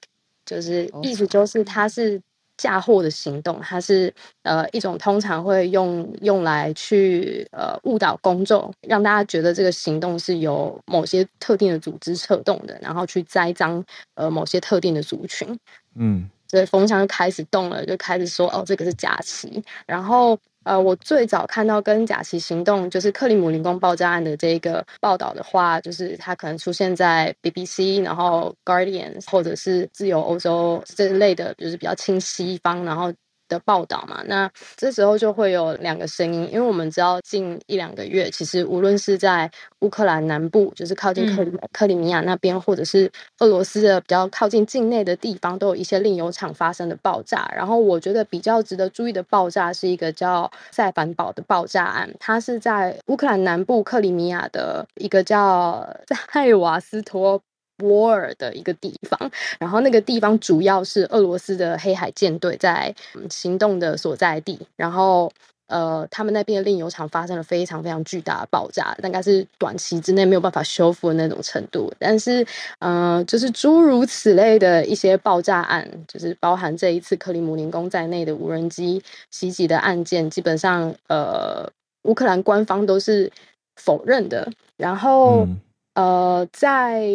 [0.45, 2.21] 就是意思就是它是
[2.57, 13.83] 嫁祸的行动，它是呃一种通常会用用来去呃误导公众，让大家觉得这个行动是由某些特定的组织策动的，然后去栽赃
[14.15, 15.57] 呃某些特定的族群，
[15.95, 20.37] 嗯，所以风向就开始动了，就开始说哦这个是假旗，然后。
[20.69, 33.11] 呃，我最早看到跟假旗行动就是克里姆林宫爆炸案的这个报道的话，就是它可能出现在 BBC，然后 Guardian 或者是自由欧洲这类的，就是比较亲西方，然后。
[33.49, 47.51] 的报道嘛，那这时候就会有两个声音，因为我们知道近一两个月，其实无论是在乌克兰南部，就是靠近克里、嗯、克里米亚那边，或者是俄罗斯的比较靠近境内的地方，都有一些炼油厂发生的爆炸。
[47.55, 55.89] 然后我觉得比较值得注意的爆炸是一个叫塞凡堡的爆炸案，它是在乌克兰南部克里米亚的一个叫
[56.31, 57.41] 塞瓦斯托
[57.79, 62.93] 波尔的一个地方，然后那个地方主要是俄罗斯的黑海舰队在
[63.29, 65.31] 行动的所在地，然后
[65.67, 71.93] 呃，他们那边的炼油厂发生了非常非常巨大的爆炸，大概是短期之内没有办法修复的那种程度。
[71.99, 72.45] 但是，
[72.79, 81.69] 呃，就是诸如此类的一些爆炸案，就是包含这一次克里姆林宫在内的无人机袭击的案件，基本上，呃，
[82.03, 83.31] 乌克兰官方都是
[83.75, 84.51] 否认的。
[84.75, 87.05] 然后，嗯、呃，在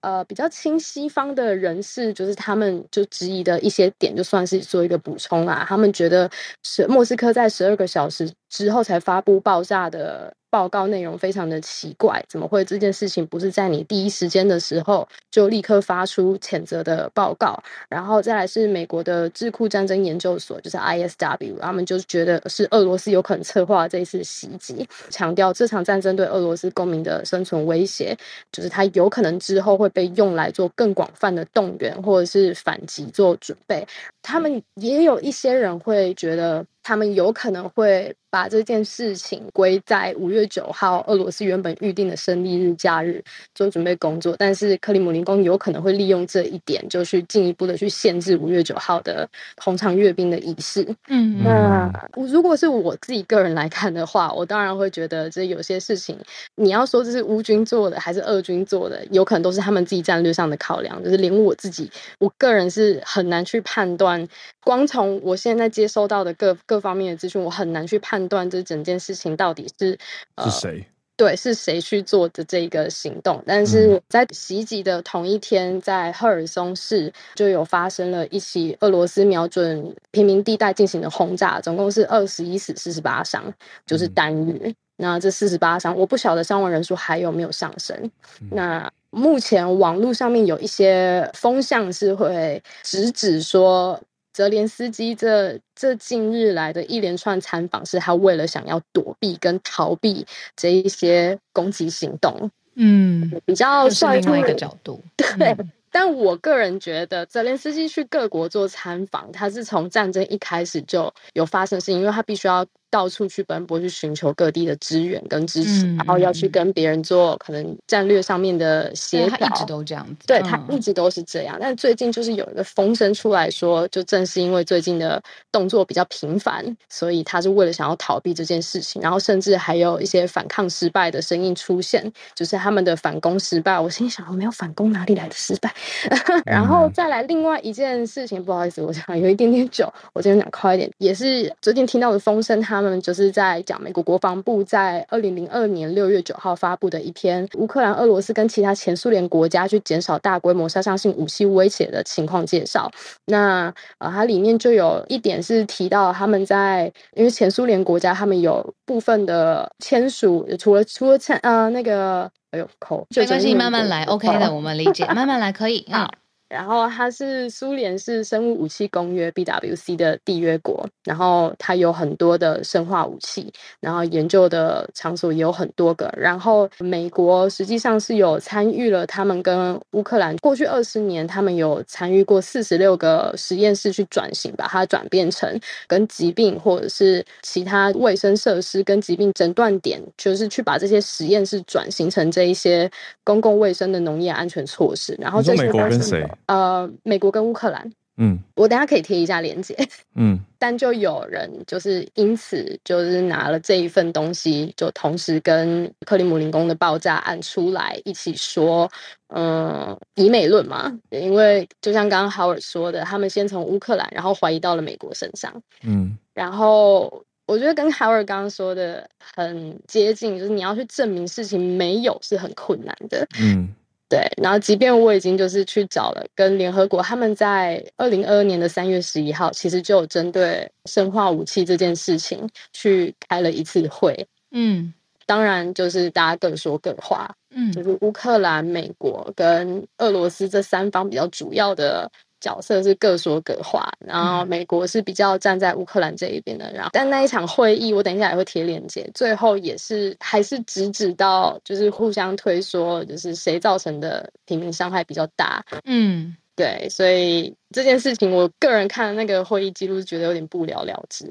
[0.00, 5.64] 呃，比较亲西方的人士，就是他们就质疑的一些点，就算是做一个补充啊。
[5.68, 6.30] 他们觉得
[6.62, 10.32] 是莫斯科在十二个小时之后才发布爆炸的。
[10.50, 17.62] 报告内容非常的奇怪，怎么会这件事情不是在你第一时间的时候就立刻发出谴责的报告？
[17.88, 28.16] 然后再来是美国的智库战争研究所，就是 ISW，他们就觉得是俄罗斯有可能策划这一次袭击，强调这场战争对俄罗斯公民的生存威胁，
[28.50, 33.86] 就是它有可能之后会被用来做更广泛的动员或者是反击做准备。
[34.22, 36.64] 他们也有一些人会觉得。
[36.88, 43.22] 他们有可能会把这件事情归在五月九号俄罗斯原本预定的胜利日假日
[43.54, 49.28] 做准备工作，但是克里姆林宫有可能会利用这一点，就去进一步的去限制五月九号的
[49.62, 50.86] 红场阅兵的仪式。
[51.08, 56.18] 嗯，那如果是我自己个人来看的话，我当然会觉得这有些事情，
[56.54, 61.04] 你要说这是乌军做的还是俄军做的，有可能都是他们自己战略上的考量。
[61.04, 64.26] 就是连我自己，我个人是很难去判断，
[64.62, 66.77] 光从我现在接收到的各各。
[66.80, 69.98] 方面的资讯，我很难去判断这整件事情到底是
[70.44, 70.86] 是谁？
[71.16, 73.42] 对，是谁去做的这个行动？
[73.44, 83.52] 但是在袭击的同一天，在赫尔松市就有发生了一起俄罗斯瞄准平民地带进行的轰炸，总共是二十一死四十八伤，
[83.84, 84.60] 就是单日。
[84.62, 87.98] 嗯、那这四十八伤，我不晓得伤亡人数还有没有上升。
[88.40, 94.00] 嗯、那目前网络上面有一些风向是会直指说。
[94.38, 100.24] 泽连斯基这这近日来的一连串参访，是他为了想要躲避跟逃避
[100.54, 102.48] 这一些攻击行动。
[102.76, 105.48] 嗯，比较算另外一个角度，对。
[105.48, 119.36] 嗯但我个人觉得，泽连斯基去各国做参访，他是从战争一开始就有发生事情，因为他必须要到处去奔波，去寻求各地的支援跟支持，嗯、然后要去跟别人做可能战略上面的协调。
[119.38, 121.56] 他一直都这样子，对，他一直都是这样。
[121.58, 125.20] 嗯、但最近就是有一个风声出来说，就正是因为最近的
[125.50, 133.76] 动作比较频繁，所以他是为了想要逃避这件事情，然后甚至还有一些反抗失败的声音出现，就是他们的反攻失败。
[133.80, 135.74] 我心想，我没有反攻，哪里来的失败？
[136.46, 140.90] 然后再来另外一件事情，不好意思，我想有一点点久，我今天讲快一点。
[140.98, 152.90] 也是最近听到的风声，他们就是在讲美国国防部在二零零二年六月九号发布的一篇乌克兰、俄罗斯跟其他前苏联国家去减少大规模杀伤性武器威胁的情况介绍。
[153.26, 162.30] 那呃，它里面就有一点是提到他们在，因为前苏联国家他们有部分的签署，除了除了签呃那个。
[162.50, 166.08] 哎呦，口没关系，慢慢来，OK 的，我们理解，慢慢来可以啊。
[166.48, 176.12] 然后它是苏联是生物武器公约 BWC 的缔约国，然后它有很多的生化武器，然后研究的场所也有很多个。
[176.16, 192.90] 然后美国实际上是有参与了，他们跟乌克兰过去二十年，他们有参与过四十六个实验室去转型，把它转变成跟疾病或者是其他卫生设施跟疾病诊断点，就是去把这些实验室转型成这一些
[193.22, 195.14] 公共卫生的农业安全措施。
[195.20, 196.26] 然后这些美国跟谁？
[196.48, 199.76] 呃，美国跟乌克兰，嗯，我等下可以贴一下链接，
[200.16, 208.90] 嗯， 但就有人就是因此就是拿了这一份东西，就同时跟克里姆林宫的爆炸案出来一起说，
[209.28, 215.52] 嗯，以美论嘛，因为就像刚刚 Howard 说的，他们先从乌克兰，然后怀疑到了美国身上，
[215.84, 223.68] 嗯，然后我觉得跟 Howard 刚刚说的很接近，就是你要去证明事情没有是很困难的，嗯。
[224.08, 234.26] 对，然后即便我已经就是去找了，跟联合国他们在二零二二年的三月十一号，其实就有针对生化武器这件事情去开了一次会。
[234.50, 234.94] 嗯，
[235.26, 237.34] 当然就是大家各说各话。
[237.50, 242.10] 嗯，就是乌克兰、美国跟俄罗斯这三方比较主要的。
[242.40, 255.64] 角色是各说各话，然后美国是比较站在乌克兰这一边的，然后但那一场会议，我等一下也会贴链接，最后也是还是直指到就是互相推说，就是谁造成的平民伤害比较大。
[255.84, 261.26] 嗯，对，所以这件事情，我个人看那个会议记录是觉得有点不了了之。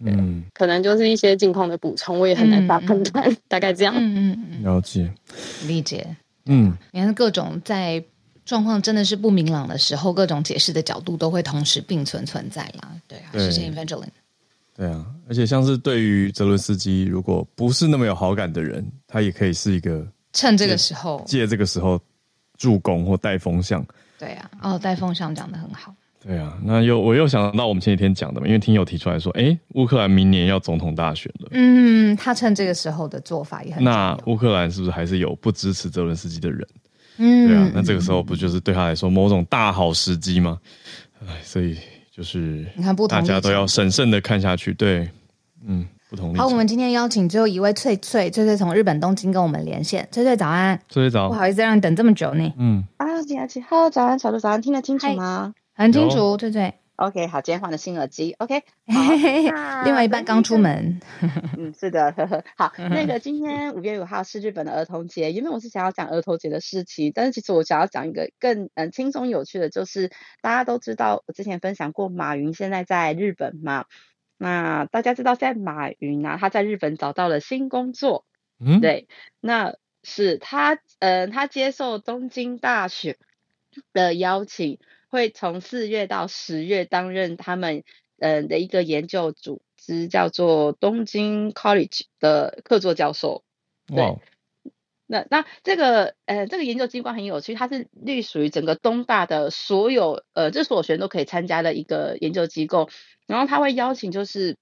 [0.00, 3.94] 嗯，可能就是一些近况的补充，我也很难发判断，嗯、 大概这样。
[3.96, 5.12] 嗯嗯嗯，了解，
[5.66, 6.16] 理解。
[6.46, 8.02] 嗯，你看各种在。
[8.48, 12.90] 状况真的是不明朗的时候，各种解释的角度都会同时并存存在啦。
[13.06, 14.08] 对啊，谢谢 Evangeline。
[14.74, 22.00] 对啊，而且像是对于泽伦斯基，如果不是那么有好感的人，他也可以是一个趁这个时候借这个时候
[22.56, 23.84] 助攻或带风向。
[24.18, 25.94] 对啊，哦，带风向讲的很好。
[26.18, 31.48] 对啊，那又我又想到我们前几天讲的嘛，因为听友提出来说，哎，乌克兰明年要总统大选了。
[31.50, 33.84] 嗯，他趁这个时候的做法也很。
[33.84, 36.66] 那乌克兰是不是还是有不支持泽伦斯基的人？
[37.18, 40.58] 嗯，对啊，那这个时候不就是对他来说某种大好时机吗？
[41.26, 41.76] 哎，所以。
[42.18, 44.74] 就是你看，不同大家都要审慎的看下去。
[44.74, 45.08] 对，
[45.64, 46.34] 嗯，不同。
[46.34, 50.08] 好，我们今天邀请最后一位翠翠，翠翠从日本东京跟我们连线。
[50.10, 52.52] 翠翠早安，翠翠早，不好意思让你等这么久呢。
[52.58, 55.54] 嗯，啊，请啊，请，Hello，早安，小鹿早安，听得清楚吗？
[55.74, 56.74] 很清楚，翠翠。
[56.98, 58.34] OK，好，今天换了新耳机。
[58.38, 58.64] OK，
[59.84, 61.00] 另外一半刚出门。
[61.56, 62.44] 嗯，是的，呵呵。
[62.56, 70.10] 好，那个 今天五月五号是日本的儿童节，因为我是想要讲儿童节的事情，但是其实我想要讲一个更嗯轻松有趣的，就是
[70.42, 73.84] 大家都知道，我之前分享过马云现在在日本嘛，
[74.36, 78.24] 那大家知道在马云啊，他在日本找到了新工作。
[78.58, 79.06] 嗯，对，
[79.38, 83.18] 那是他嗯他接受东京大学
[83.92, 84.80] 的邀请。
[85.08, 87.82] 会从四月到十月担任他们
[88.18, 93.42] 呃的一个研究组织，叫做东京 College 的客座教授。
[93.86, 94.20] 对，Wow.
[95.06, 102.88] 那那这个呃这个研究机关很有趣，它是隶属于整个东大的所有呃这所有学生都可以参加的一个研究机构，
[103.26, 104.56] 然后他会邀请就是。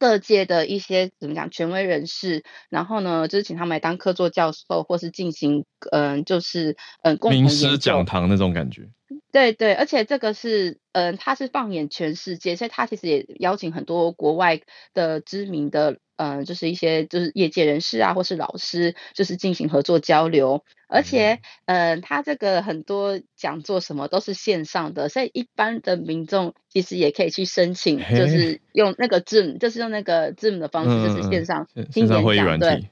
[0.00, 8.88] 各界的一些怎么讲权威人士，然后呢，就是请他们来当客座教授，或是进行嗯、呃，就是嗯、呃，共同名师讲堂那种感觉。
[9.32, 14.60] 对对，而且这个是嗯、呃，他是放眼全世界，所以他其实也邀请很多国外
[14.94, 15.98] 的知名的。
[16.20, 20.64] 嗯、呃，就是一些就是业界人士啊，或是老师，就是进行合作交流。
[20.88, 32.90] 而且，嗯、呃，他这个很多讲座什么都是线上的，所以一般的民众其实也可以去申请，就是用那个 Zoom，就是用那个 Zoom 的方式，就是线上听演讲，对。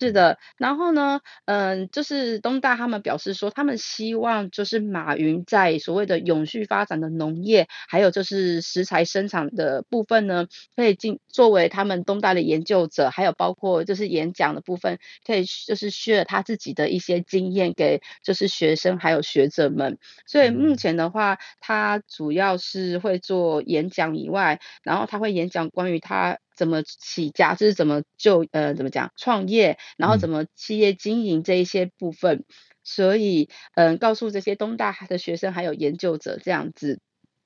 [0.00, 19.98] 是的，然后呢，嗯，就是东大他们表示说，他们希望就是马云在所谓的永续发展的农业，还有就是食材生产的部分呢，可以进作为他们东大的研究者，还有包括就是演讲的部分，可以就是 share 他自己的一些经验给就是学生还有学者们。
[20.26, 26.38] 所以目前的话，他主要是会做演讲以外，然后他会演讲关于他。
[26.56, 32.44] 怎么起家，就是怎么就呃怎么讲创业，然后怎么企业经营这一些部分，嗯、
[32.84, 37.00] 所以嗯、呃，告诉这些东大的学生还有研究者这样子，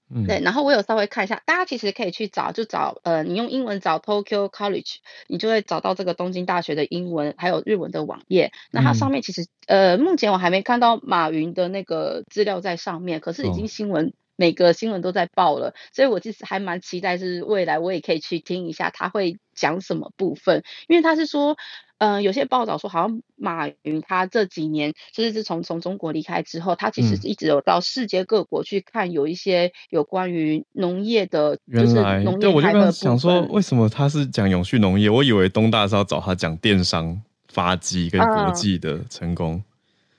[0.08, 4.96] 嗯，对，然后我有稍微看一下，大家其实可以去找，就找呃，你用英文找 Tokyo College，
[5.28, 14.12] 你就会找到这个东京大学的英文还有日文的网页，那它上面其实、嗯、呃，目前我还没看到马云的那个资料在上面，可是已经新闻。
[14.36, 21.56] 哦每个新闻都在报了，所以我其实还蛮期待，是未来我也可以去听一下他会讲什么部分，因为他是说，
[21.96, 35.08] 嗯、呃，有些报道说好像马云他这几年就是自从从中国离开之后，他其实一直有到世界各国去看，有一些有关于农业的，就是农业对，我就刚想说，为什么他是讲永续农业？
[35.08, 37.18] 我以为东大是要找他讲电商
[37.48, 39.54] 发迹跟国际的成功。
[39.54, 39.64] 嗯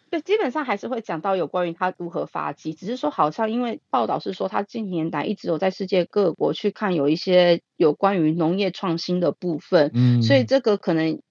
[0.10, 11.22] 对，基本上还是会讲到有关于他如何发迹，只是说好像因为报道是说他近年来一直有在世界各国去看有一些有关于农业创新的部分，嗯，所以这个可能。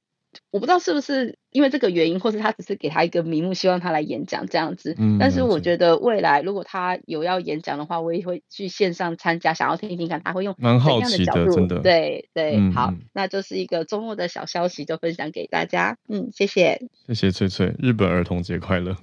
[0.50, 4.94] 我不知道是不是因为这个原因，或是他只是给他一个名目，希望他来演讲这样子。
[4.98, 11.54] 嗯，但是我觉得未来如果他有要演讲的话，我也会去线上参加，想要听一听看他会用怎样的角度。
[11.54, 15.96] 真的，对对，嗯、好，那就是一个周末的小消息，就分享给大家。
[16.08, 18.96] 嗯，谢谢，谢谢翠翠，日本儿童节快乐！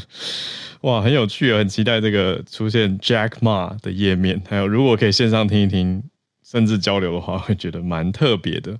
[0.82, 6.04] 哇，很有趣，很期待这个出现 Jack Ma 的页面，还有如果可以线上听一听，
[6.44, 8.78] 甚至交流的话，会觉得蛮特别的。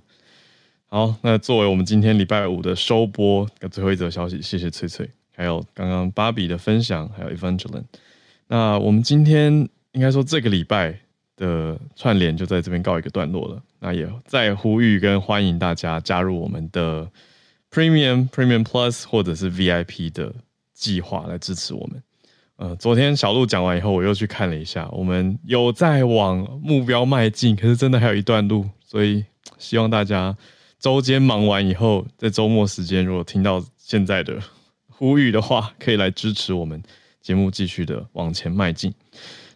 [0.91, 7.83] 好，那作为我们今天礼拜五的收播的最后一则消息，谢谢翠翠，还有刚刚芭比的分享，还有 Evangeline。
[8.47, 10.99] 那我们今天应该说这个礼拜
[11.35, 13.61] 的串联就在这边告一个段落了。
[13.79, 17.07] 那也再呼吁跟欢迎大家加入我们的
[17.69, 20.33] Premium、Premium Plus 或者是 VIP 的
[20.73, 22.01] 计划来支持我们。
[22.55, 29.23] 呃，昨天小鹿讲完以后，我又去看了一下，我们有在往目标迈进，可是真的还有一段路，所以
[29.59, 30.35] 希望大家。
[30.79, 34.39] 周间忙完以后，在周末时间，如果听到现在的
[34.87, 36.81] 呼吁的话，可以来支持我们
[37.21, 38.93] 节目继续的往前迈进。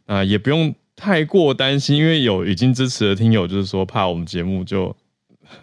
[0.06, 4.96] 那也不用太过担心，因为有已经支持的听友，就是说怕我们节目就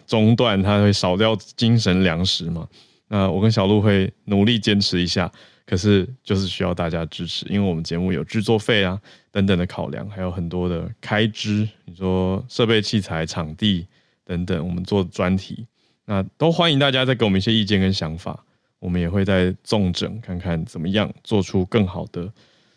[0.07, 2.67] 中断，他会少掉精神粮食嘛。
[3.07, 5.31] 那我跟小鹿会努力坚持一下。
[5.63, 8.99] 可是就是需要大家支持，因为我们节目有制作费啊
[9.31, 13.85] 等等的考量，还有很多的开支，你说设备器材、场地
[14.31, 15.67] 等等，我们做专题，
[16.05, 18.45] 那都欢迎大家再给我们一些意见跟想法，
[18.79, 22.31] 我们也会再重整看看怎么样做出更好的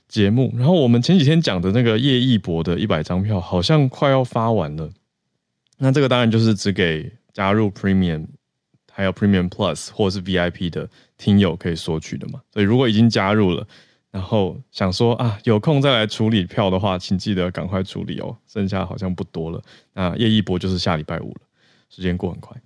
[0.09, 0.53] 节目。
[0.57, 4.91] 然后我们前几天讲的那个叶一博的一百张票，好像快要发完了，
[5.79, 8.27] 那这个当然就是只给加入 Premium。
[8.97, 10.89] 还有 Premium Plus 或是 VIP 的
[11.19, 12.41] 听友可以索取的嘛？
[12.53, 13.67] 所以如果已经加入了，
[14.13, 19.61] 然后想说啊有空再来处理票的话，请记得赶快处理哦，剩下好像不多了。
[19.95, 21.41] 那叶一博就是下礼拜五了，
[21.95, 22.57] 时间过很快。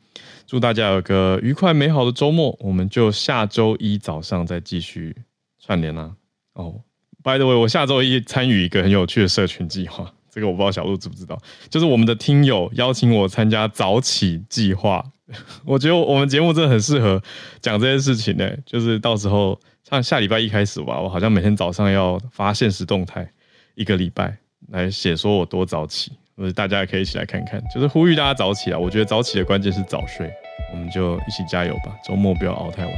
[0.46, 5.14] 祝大家有个愉快美好的周末，我们就下周一早上再继续
[5.60, 6.10] 串联啦。
[6.54, 6.80] 哦
[7.22, 15.04] ，By the way，我下周一参与一个很有趣的社群计划， 这个我不知道小鹿知不知道，就是我们的听友邀请我参加早起计划。
[15.66, 17.22] 我觉得我们节目真的很适合
[17.60, 23.30] 讲这件事情呢、就是到时候像下礼拜一开始吧，我好像每天早上要发现实动态，
[23.74, 28.78] 一个礼拜来写说我多早起，或者大家也可以一起来看看，就是呼吁大家早起啊！
[28.78, 30.30] 我觉得早起的关键是早睡，
[30.72, 32.94] 我们就一起加油吧，周末不要熬太晚，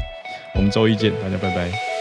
[0.55, 2.00] 我们周一见，大家拜拜。